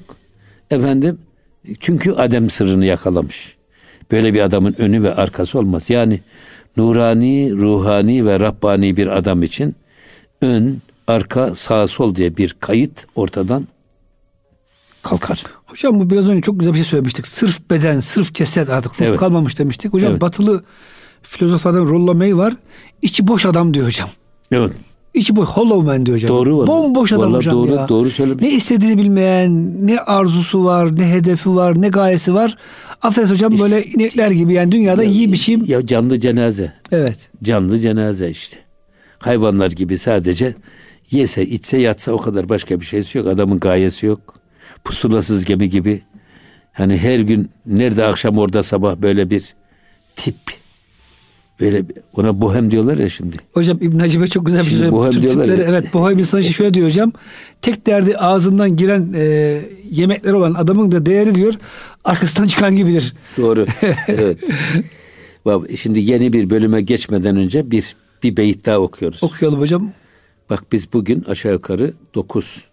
Efendim, 0.71 1.19
çünkü 1.79 2.11
Adem 2.11 2.49
sırrını 2.49 2.85
yakalamış. 2.85 3.55
Böyle 4.11 4.33
bir 4.33 4.41
adamın 4.41 4.75
önü 4.77 5.03
ve 5.03 5.15
arkası 5.15 5.59
olmaz. 5.59 5.89
Yani 5.89 6.19
nurani, 6.77 7.51
ruhani 7.51 8.25
ve 8.25 8.39
Rabbani 8.39 8.97
bir 8.97 9.07
adam 9.07 9.43
için 9.43 9.75
ön, 10.41 10.81
arka, 11.07 11.55
sağ, 11.55 11.87
sol 11.87 12.15
diye 12.15 12.37
bir 12.37 12.55
kayıt 12.59 13.05
ortadan 13.15 13.67
kalkar. 15.03 15.43
Hocam 15.69 15.99
bu 15.99 16.09
biraz 16.09 16.29
önce 16.29 16.41
çok 16.41 16.59
güzel 16.59 16.73
bir 16.73 16.77
şey 16.77 16.85
söylemiştik. 16.85 17.27
Sırf 17.27 17.69
beden, 17.69 17.99
sırf 17.99 18.33
ceset 18.33 18.69
artık 18.69 19.01
ruh 19.01 19.05
evet. 19.05 19.19
kalmamış 19.19 19.59
demiştik. 19.59 19.93
Hocam 19.93 20.11
evet. 20.11 20.21
batılı 20.21 20.63
filozoflardan 21.21 21.85
Rollo 21.85 22.15
May 22.15 22.37
var. 22.37 22.53
İçi 23.01 23.27
boş 23.27 23.45
adam 23.45 23.73
diyor 23.73 23.85
hocam. 23.85 24.09
Evet. 24.51 24.71
İçi 25.13 25.35
boş, 25.35 25.47
hollow 25.49 25.85
man 25.85 26.05
diyor 26.05 26.17
hocam. 26.17 26.29
Doğru 26.29 26.57
var. 26.57 26.67
Bomboş 26.67 27.13
adam 27.13 27.33
hocam 27.33 27.53
doğru, 27.53 27.73
ya. 27.73 27.89
Doğru 27.89 28.09
söylemiş. 28.09 28.43
Ne 28.43 28.49
istediğini 28.49 28.97
bilmeyen, 28.97 29.87
ne 29.87 29.99
arzusu 29.99 30.65
var, 30.65 30.95
ne 30.95 31.11
hedefi 31.11 31.55
var, 31.55 31.81
ne 31.81 31.89
gayesi 31.89 32.33
var. 32.33 32.57
Affedersin 33.01 33.33
hocam 33.33 33.53
işte, 33.53 33.63
böyle 33.63 33.85
inekler 33.85 34.31
gibi 34.31 34.53
yani 34.53 34.71
dünyada 34.71 35.03
ya, 35.03 35.09
iyi 35.11 35.31
biçim. 35.31 35.65
Ya 35.67 35.85
canlı 35.85 36.19
cenaze. 36.19 36.73
Evet. 36.91 37.29
Canlı 37.43 37.79
cenaze 37.79 38.29
işte. 38.29 38.57
Hayvanlar 39.19 39.71
gibi 39.71 39.97
sadece 39.97 40.55
yese, 41.11 41.45
içse, 41.45 41.77
yatsa 41.77 42.11
o 42.11 42.17
kadar 42.17 42.49
başka 42.49 42.79
bir 42.79 42.85
şeysi 42.85 43.17
yok. 43.17 43.27
Adamın 43.27 43.59
gayesi 43.59 44.05
yok. 44.05 44.38
Pusulasız 44.83 45.45
gemi 45.45 45.69
gibi. 45.69 46.01
Hani 46.71 46.97
her 46.97 47.19
gün 47.19 47.49
nerede 47.65 48.05
akşam 48.05 48.37
orada 48.37 48.63
sabah 48.63 48.95
böyle 48.97 49.29
bir 49.29 49.55
tip 50.15 50.35
Böyle 51.59 51.85
ona 52.13 52.41
bohem 52.41 52.71
diyorlar 52.71 52.97
ya 52.97 53.09
şimdi. 53.09 53.37
Hocam 53.53 53.77
İbn 53.81 53.99
Hacibe 53.99 54.27
çok 54.27 54.45
güzel 54.45 54.61
bir 54.61 54.65
şey. 54.65 54.91
Bohem 54.91 55.21
diyorlar 55.21 55.45
tipleri, 55.45 55.61
ya. 55.61 55.67
Evet 55.69 55.93
bohem 55.93 56.19
insanı 56.19 56.43
şöyle 56.43 56.73
diyor 56.73 56.87
hocam. 56.87 57.11
Tek 57.61 57.87
derdi 57.87 58.17
ağzından 58.17 58.75
giren 58.75 59.13
e, 59.15 59.61
yemekler 59.91 60.33
olan 60.33 60.53
adamın 60.53 60.91
da 60.91 61.05
değeri 61.05 61.35
diyor 61.35 61.53
arkasından 62.03 62.47
çıkan 62.47 62.75
gibidir. 62.75 63.13
Doğru. 63.37 63.65
evet. 64.07 64.39
Şimdi 65.75 65.99
yeni 65.99 66.33
bir 66.33 66.49
bölüme 66.49 66.81
geçmeden 66.81 67.35
önce 67.35 67.71
bir 67.71 67.95
bir 68.23 68.37
beyit 68.37 68.65
daha 68.65 68.79
okuyoruz. 68.79 69.23
Okuyalım 69.23 69.59
hocam. 69.59 69.91
Bak 70.49 70.63
biz 70.71 70.93
bugün 70.93 71.23
aşağı 71.23 71.53
yukarı 71.53 71.93
9 72.15 72.68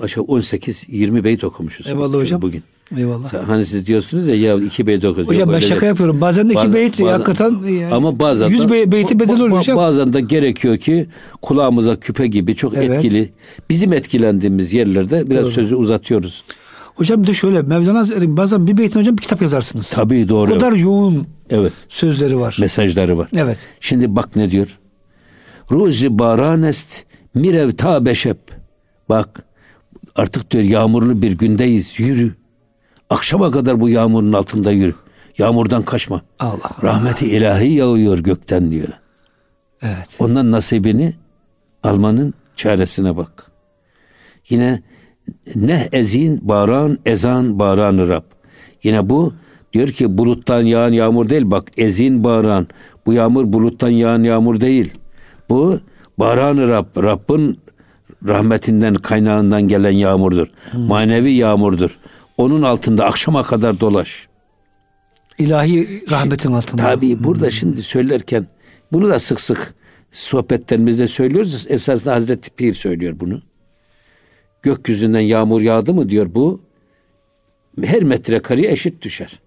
aşağı 0.00 0.24
18 0.24 0.86
20 0.88 1.24
beyit 1.24 1.44
okumuşuz. 1.44 1.86
Eyvallah 1.86 2.14
hocam. 2.14 2.42
Bugün. 2.42 2.62
Eyvallah. 2.96 3.48
Hani 3.48 3.64
siz 3.64 3.86
diyorsunuz 3.86 4.28
ya 4.28 4.34
ya 4.34 4.56
iki 4.56 4.86
beyt 4.86 5.04
okuyoruz. 5.04 5.32
Hocam 5.32 5.52
ben 5.52 5.58
şaka 5.58 5.80
de, 5.80 5.86
yapıyorum. 5.86 6.20
Bazen 6.20 6.48
de 6.48 6.52
iki 6.52 6.64
bazen, 6.64 6.74
beyt 6.74 7.00
bazen, 7.00 7.12
hakikaten 7.12 7.50
yani, 7.50 7.94
ama 7.94 8.18
bazen 8.20 8.48
yüz 8.48 8.68
de, 8.68 8.92
beyti 8.92 9.20
bedel 9.20 9.40
oluyor 9.40 9.58
hocam. 9.58 9.76
Bazen 9.76 10.12
de 10.12 10.20
gerekiyor 10.20 10.78
ki 10.78 11.06
kulağımıza 11.42 11.96
küpe 11.96 12.26
gibi 12.26 12.54
çok 12.54 12.74
evet. 12.74 12.90
etkili. 12.90 13.32
Bizim 13.70 13.92
etkilendiğimiz 13.92 14.74
yerlerde 14.74 15.30
biraz 15.30 15.44
doğru. 15.44 15.52
sözü 15.52 15.76
uzatıyoruz. 15.76 16.44
Hocam 16.94 17.22
bir 17.22 17.28
de 17.28 17.32
şöyle 17.32 17.62
Mevlana 17.62 17.98
Hazretleri 17.98 18.36
bazen 18.36 18.66
bir 18.66 18.76
beytin 18.76 19.00
hocam 19.00 19.16
bir 19.16 19.22
kitap 19.22 19.42
yazarsınız. 19.42 19.90
Tabii 19.90 20.28
doğru. 20.28 20.50
O 20.50 20.54
kadar 20.54 20.72
yoğun 20.72 21.26
evet. 21.50 21.72
sözleri 21.88 22.38
var. 22.38 22.56
Mesajları 22.60 23.18
var. 23.18 23.28
Evet. 23.36 23.58
Şimdi 23.80 24.16
bak 24.16 24.36
ne 24.36 24.50
diyor. 24.50 24.78
Ruzi 25.70 26.18
baranest 26.18 27.04
mirev 27.34 27.70
ta 27.70 28.06
beşep. 28.06 28.38
Bak 29.08 29.44
artık 30.16 30.50
diyor 30.50 30.64
yağmurlu 30.64 31.22
bir 31.22 31.32
gündeyiz 31.32 32.00
yürü. 32.00 32.34
Akşama 33.10 33.50
kadar 33.50 33.80
bu 33.80 33.88
yağmurun 33.88 34.32
altında 34.32 34.72
yürü. 34.72 34.94
Yağmurdan 35.38 35.82
kaçma. 35.82 36.22
Allah 36.38 36.52
Allah. 36.52 36.92
Rahmeti 36.92 37.26
ilahi 37.26 37.72
yağıyor 37.72 38.18
gökten 38.18 38.70
diyor. 38.70 38.88
Evet. 39.82 40.16
Ondan 40.18 40.50
nasibini 40.50 41.14
almanın 41.82 42.34
çaresine 42.56 43.16
bak. 43.16 43.50
Yine 44.48 44.82
ne 45.54 45.88
ezin 45.92 46.48
baran 46.48 46.98
ezan 47.06 47.58
baranı 47.58 48.08
Rab. 48.08 48.24
Yine 48.82 49.08
bu 49.08 49.34
diyor 49.72 49.88
ki 49.88 50.18
buluttan 50.18 50.62
yağan 50.62 50.92
yağmur 50.92 51.28
değil 51.28 51.50
bak 51.50 51.64
ezin 51.76 52.24
baran. 52.24 52.66
Bu 53.06 53.12
yağmur 53.12 53.52
buluttan 53.52 53.88
yağan 53.88 54.22
yağmur 54.22 54.60
değil. 54.60 54.94
Bu 55.48 55.78
baranı 56.18 56.68
Rab. 56.68 56.86
Rabbin 56.96 57.58
rahmetinden 58.28 58.94
kaynağından 58.94 59.68
gelen 59.68 59.90
yağmurdur. 59.90 60.46
Hmm. 60.70 60.80
Manevi 60.80 61.32
yağmurdur. 61.32 61.98
Onun 62.36 62.62
altında 62.62 63.04
akşama 63.04 63.42
kadar 63.42 63.80
dolaş. 63.80 64.28
İlahi 65.38 66.04
rahmetin 66.10 66.52
altında. 66.52 66.82
Tabii 66.82 67.24
burada 67.24 67.44
hmm. 67.44 67.50
şimdi 67.50 67.82
söylerken 67.82 68.46
bunu 68.92 69.08
da 69.08 69.18
sık 69.18 69.40
sık 69.40 69.74
sohbetlerimizde 70.12 71.06
söylüyoruz. 71.06 71.66
Esasında 71.68 72.14
Hazreti 72.14 72.50
Pir 72.50 72.74
söylüyor 72.74 73.20
bunu. 73.20 73.40
Gökyüzünden 74.62 75.20
yağmur 75.20 75.60
yağdı 75.60 75.94
mı 75.94 76.08
diyor 76.08 76.34
bu 76.34 76.60
her 77.82 78.02
metrekareye 78.02 78.72
eşit 78.72 79.02
düşer. 79.02 79.40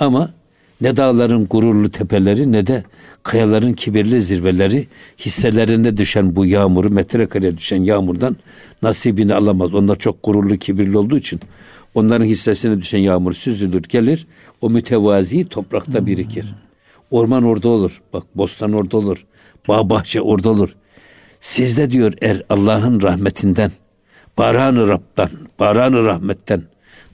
Ama 0.00 0.34
ne 0.80 0.96
dağların 0.96 1.46
gururlu 1.46 1.90
tepeleri 1.90 2.52
ne 2.52 2.66
de 2.66 2.84
kayaların 3.22 3.72
kibirli 3.72 4.22
zirveleri 4.22 4.86
hisselerinde 5.18 5.96
düşen 5.96 6.36
bu 6.36 6.46
yağmuru 6.46 6.90
metrekareye 6.90 7.56
düşen 7.56 7.84
yağmurdan 7.84 8.36
nasibini 8.82 9.34
alamaz. 9.34 9.74
Onlar 9.74 9.98
çok 9.98 10.22
gururlu 10.22 10.56
kibirli 10.56 10.98
olduğu 10.98 11.16
için 11.16 11.40
onların 11.94 12.24
hissesine 12.24 12.80
düşen 12.80 12.98
yağmur 12.98 13.32
süzülür 13.32 13.82
gelir 13.82 14.26
o 14.60 14.70
mütevazi 14.70 15.48
toprakta 15.48 16.06
birikir. 16.06 16.54
Orman 17.10 17.44
orada 17.44 17.68
olur. 17.68 18.02
Bak 18.12 18.22
bostan 18.34 18.72
orada 18.72 18.96
olur. 18.96 19.26
Bağ 19.68 19.90
bahçe 19.90 20.20
orada 20.20 20.50
olur. 20.50 20.76
Sizde 21.40 21.90
diyor 21.90 22.12
er 22.20 22.42
Allah'ın 22.48 23.02
rahmetinden, 23.02 23.72
baranı 24.38 24.88
Rab'dan, 24.88 25.30
baranı 25.60 26.04
rahmetten 26.04 26.62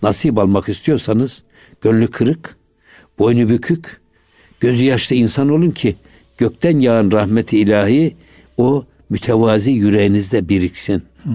nasip 0.03 0.39
almak 0.39 0.69
istiyorsanız 0.69 1.45
gönlü 1.81 2.07
kırık, 2.07 2.57
boynu 3.19 3.49
bükük, 3.49 4.01
gözü 4.61 4.85
yaşlı 4.85 5.17
insan 5.17 5.49
olun 5.49 5.71
ki 5.71 5.97
gökten 6.39 6.79
yağan 6.79 7.13
rahmeti 7.13 7.59
ilahi 7.59 8.15
o 8.57 8.85
mütevazi 9.11 9.71
yüreğinizde 9.71 10.49
biriksin. 10.49 11.03
Hmm. 11.23 11.35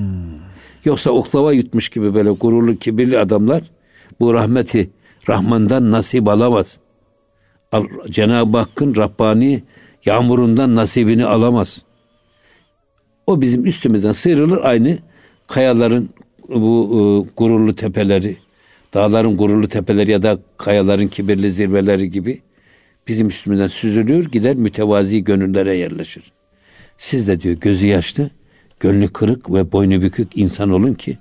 Yoksa 0.85 1.11
oklava 1.11 1.53
yutmuş 1.53 1.89
gibi 1.89 2.13
böyle 2.13 2.29
gururlu, 2.29 2.77
kibirli 2.77 3.19
adamlar 3.19 3.61
bu 4.19 4.33
rahmeti 4.33 4.89
Rahman'dan 5.29 5.91
nasip 5.91 6.27
alamaz. 6.27 6.79
Cenab-ı 8.09 8.57
Hakk'ın 8.57 8.95
Rabbani 8.95 9.63
yağmurundan 10.05 10.75
nasibini 10.75 11.25
alamaz. 11.25 11.85
O 13.27 13.41
bizim 13.41 13.65
üstümüzden 13.65 14.11
sıyrılır 14.11 14.59
aynı 14.63 14.97
kayaların 15.47 16.09
bu 16.49 16.89
e, 16.91 16.99
gururlu 17.37 17.75
tepeleri, 17.75 18.37
dağların 18.93 19.37
gururlu 19.37 19.67
tepeleri 19.67 20.11
ya 20.11 20.21
da 20.21 20.39
kayaların 20.57 21.07
kibirli 21.07 21.51
zirveleri 21.51 22.09
gibi 22.09 22.41
bizim 23.07 23.27
üstümüzden 23.27 23.67
süzülür 23.67 24.31
gider 24.31 24.55
mütevazi 24.55 25.23
gönüllere 25.23 25.77
yerleşir. 25.77 26.23
Siz 26.97 27.27
de 27.27 27.41
diyor 27.41 27.55
gözü 27.55 27.87
yaşlı, 27.87 28.29
gönlü 28.79 29.07
kırık 29.07 29.53
ve 29.53 29.71
boynu 29.71 30.01
bükük 30.01 30.37
insan 30.37 30.69
olun 30.69 30.93
ki 30.93 31.17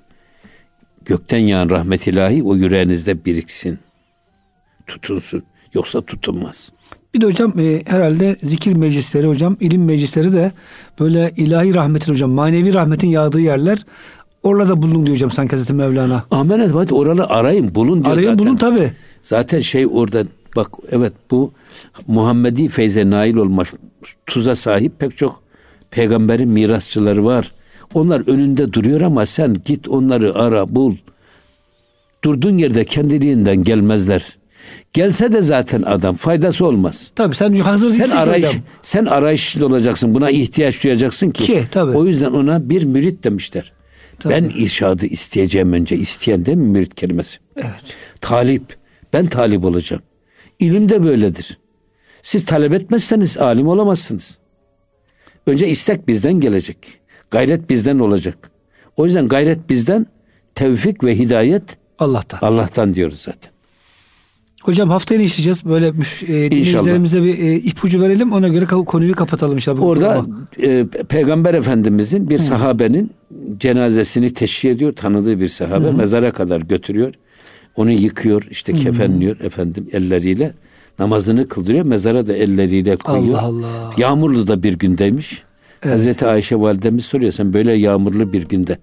gökten 1.04 1.38
yağan 1.38 1.70
rahmet 1.70 2.06
ilahi 2.06 2.42
o 2.42 2.56
yüreğinizde 2.56 3.24
biriksin. 3.24 3.78
tutunsun. 4.86 5.42
Yoksa 5.74 6.00
tutunmaz. 6.00 6.72
Bir 7.14 7.20
de 7.20 7.26
hocam 7.26 7.58
e, 7.58 7.82
herhalde 7.86 8.36
zikir 8.42 8.76
meclisleri 8.76 9.26
hocam, 9.26 9.56
ilim 9.60 9.84
meclisleri 9.84 10.32
de 10.32 10.52
böyle 11.00 11.32
ilahi 11.36 11.74
rahmetin 11.74 12.12
hocam, 12.12 12.30
manevi 12.30 12.74
rahmetin 12.74 13.08
yağdığı 13.08 13.40
yerler. 13.40 13.86
Oralarda 14.42 14.82
bulun 14.82 15.06
diyor 15.06 15.16
hocam 15.16 15.30
sanki 15.30 15.50
Hazreti 15.56 15.72
Mevlana. 15.72 16.24
Amenet 16.30 16.74
hadi 16.74 16.94
oraları 16.94 17.30
arayın 17.30 17.74
bulun 17.74 18.04
diyor 18.04 18.14
Arayın 18.14 18.30
zaten. 18.30 18.46
bulun 18.46 18.56
tabi. 18.56 18.92
Zaten 19.20 19.58
şey 19.58 19.86
orada 19.86 20.24
bak 20.56 20.68
evet 20.90 21.12
bu 21.30 21.52
Muhammedi 22.06 22.68
feyze 22.68 23.10
nail 23.10 23.36
olmuş 23.36 23.72
tuza 24.26 24.54
sahip 24.54 24.98
pek 25.00 25.16
çok 25.16 25.42
peygamberin 25.90 26.48
mirasçıları 26.48 27.24
var. 27.24 27.52
Onlar 27.94 28.28
önünde 28.28 28.72
duruyor 28.72 29.00
ama 29.00 29.26
sen 29.26 29.54
git 29.64 29.88
onları 29.88 30.34
ara 30.34 30.74
bul. 30.74 30.96
Durduğun 32.24 32.58
yerde 32.58 32.84
kendiliğinden 32.84 33.64
gelmezler. 33.64 34.38
Gelse 34.92 35.32
de 35.32 35.42
zaten 35.42 35.82
adam 35.82 36.14
faydası 36.14 36.66
olmaz. 36.66 37.10
Tabi 37.14 37.34
sen 37.34 37.54
hazır 37.54 37.90
Sen 37.90 38.10
arayış 38.10 38.46
hocam. 38.46 38.62
sen 38.82 39.04
arayışlı 39.06 39.66
olacaksın. 39.66 40.14
Buna 40.14 40.30
ihtiyaç 40.30 40.84
duyacaksın 40.84 41.30
ki. 41.30 41.44
Ki, 41.44 41.64
tabii. 41.70 41.96
O 41.96 42.06
yüzden 42.06 42.32
ona 42.32 42.70
bir 42.70 42.82
mürit 42.84 43.24
demişler. 43.24 43.72
Tabii. 44.18 44.34
Ben 44.34 44.44
irşadı 44.44 45.06
isteyeceğim 45.06 45.72
önce. 45.72 45.96
isteyen 45.96 46.46
değil 46.46 46.58
mi 46.58 46.66
mürit 46.66 46.94
kelimesi? 46.94 47.38
Evet. 47.56 47.96
Talip. 48.20 48.62
Ben 49.12 49.26
talip 49.26 49.64
olacağım. 49.64 50.02
İlim 50.62 50.88
de 50.88 51.04
böyledir. 51.04 51.58
Siz 52.22 52.44
talep 52.44 52.72
etmezseniz 52.72 53.38
alim 53.38 53.68
olamazsınız. 53.68 54.38
Önce 55.46 55.68
istek 55.68 56.08
bizden 56.08 56.32
gelecek. 56.32 56.78
Gayret 57.30 57.70
bizden 57.70 57.98
olacak. 57.98 58.50
O 58.96 59.04
yüzden 59.04 59.28
gayret 59.28 59.70
bizden, 59.70 60.06
tevfik 60.54 61.04
ve 61.04 61.18
hidayet 61.18 61.62
Allah'tan. 61.98 62.38
Allah'tan 62.42 62.94
diyoruz 62.94 63.20
zaten. 63.20 63.52
Hocam 64.62 64.90
haftaya 64.90 65.18
ne 65.20 65.24
işleyeceğiz? 65.24 65.64
Böyle 65.64 65.86
e, 65.86 66.50
dinleyicilerimize 66.50 67.22
bir 67.22 67.38
e, 67.38 67.56
ipucu 67.56 68.00
verelim. 68.00 68.32
Ona 68.32 68.48
göre 68.48 68.64
konuyu 68.64 69.14
kapatalım 69.14 69.54
inşallah. 69.54 69.82
Orada 69.82 70.26
e, 70.62 70.86
Peygamber 71.08 71.54
Efendimizin 71.54 72.30
bir 72.30 72.38
sahabenin 72.38 73.10
cenazesini 73.58 74.34
teşhir 74.34 74.70
ediyor. 74.70 74.92
Tanıdığı 74.92 75.40
bir 75.40 75.48
sahabe 75.48 75.90
mezara 75.90 76.30
kadar 76.30 76.60
götürüyor. 76.60 77.14
Onu 77.76 77.90
yıkıyor, 77.90 78.46
işte 78.50 78.72
kefenliyor 78.72 79.40
efendim 79.40 79.86
elleriyle. 79.92 80.54
Namazını 80.98 81.48
kıldırıyor. 81.48 81.84
Mezara 81.84 82.26
da 82.26 82.32
elleriyle 82.36 82.96
koyuyor. 82.96 83.38
Allah 83.38 83.42
Allah. 83.42 83.92
Yağmurlu 83.96 84.46
da 84.46 84.62
bir 84.62 84.74
gündeymiş. 84.78 85.42
Hazreti 85.84 86.26
Ayşe 86.26 86.56
validemiz 86.56 87.04
soruyor 87.04 87.32
sen 87.32 87.52
böyle 87.52 87.72
yağmurlu 87.72 88.32
bir 88.32 88.48
günde 88.48 88.78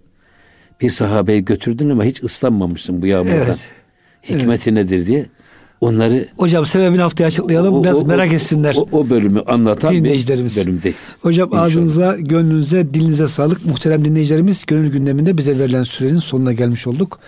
bir 0.81 0.89
sahabeyi 0.89 1.45
götürdün 1.45 1.89
ama 1.89 2.03
hiç 2.03 2.23
ıslanmamışsın 2.23 3.01
bu 3.01 3.05
yağmurdan. 3.05 3.37
Evet. 3.37 3.57
Hikmeti 4.29 4.75
nedir 4.75 5.05
diye. 5.05 5.25
Onları 5.81 6.27
Hocam 6.37 6.65
sebebini 6.65 7.01
haftaya 7.01 7.27
açıklayalım. 7.27 7.73
o- 7.73 7.83
Biraz 7.83 8.03
o- 8.03 8.05
merak 8.05 8.31
o- 8.31 8.33
etsinler. 8.35 8.75
O, 8.75 8.87
o 8.91 9.09
bölümü 9.09 9.41
anlatan 9.41 9.91
bir 9.91 9.97
Dinleyicilerimiz. 9.97 10.57
bölümdeyiz. 10.57 11.15
Hocam 11.21 11.47
İnşallah. 11.47 11.63
ağzınıza, 11.63 12.15
gönlünüze, 12.19 12.93
dilinize 12.93 13.27
sağlık. 13.27 13.65
Muhterem 13.65 14.05
dinleyicilerimiz 14.05 14.65
gönül 14.65 14.91
gündeminde 14.91 15.37
bize 15.37 15.59
verilen 15.59 15.83
sürenin 15.83 16.17
sonuna 16.19 16.53
gelmiş 16.53 16.87
olduk. 16.87 17.19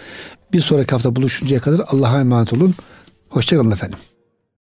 Bir 0.54 0.62
sonraki 0.62 0.92
hafta 0.92 1.16
buluşuncaya 1.16 1.62
kadar 1.62 1.86
Allah'a 1.88 2.20
emanet 2.20 2.54
olun. 2.54 2.76
Hoşçakalın 3.30 3.72
efendim. 3.72 3.98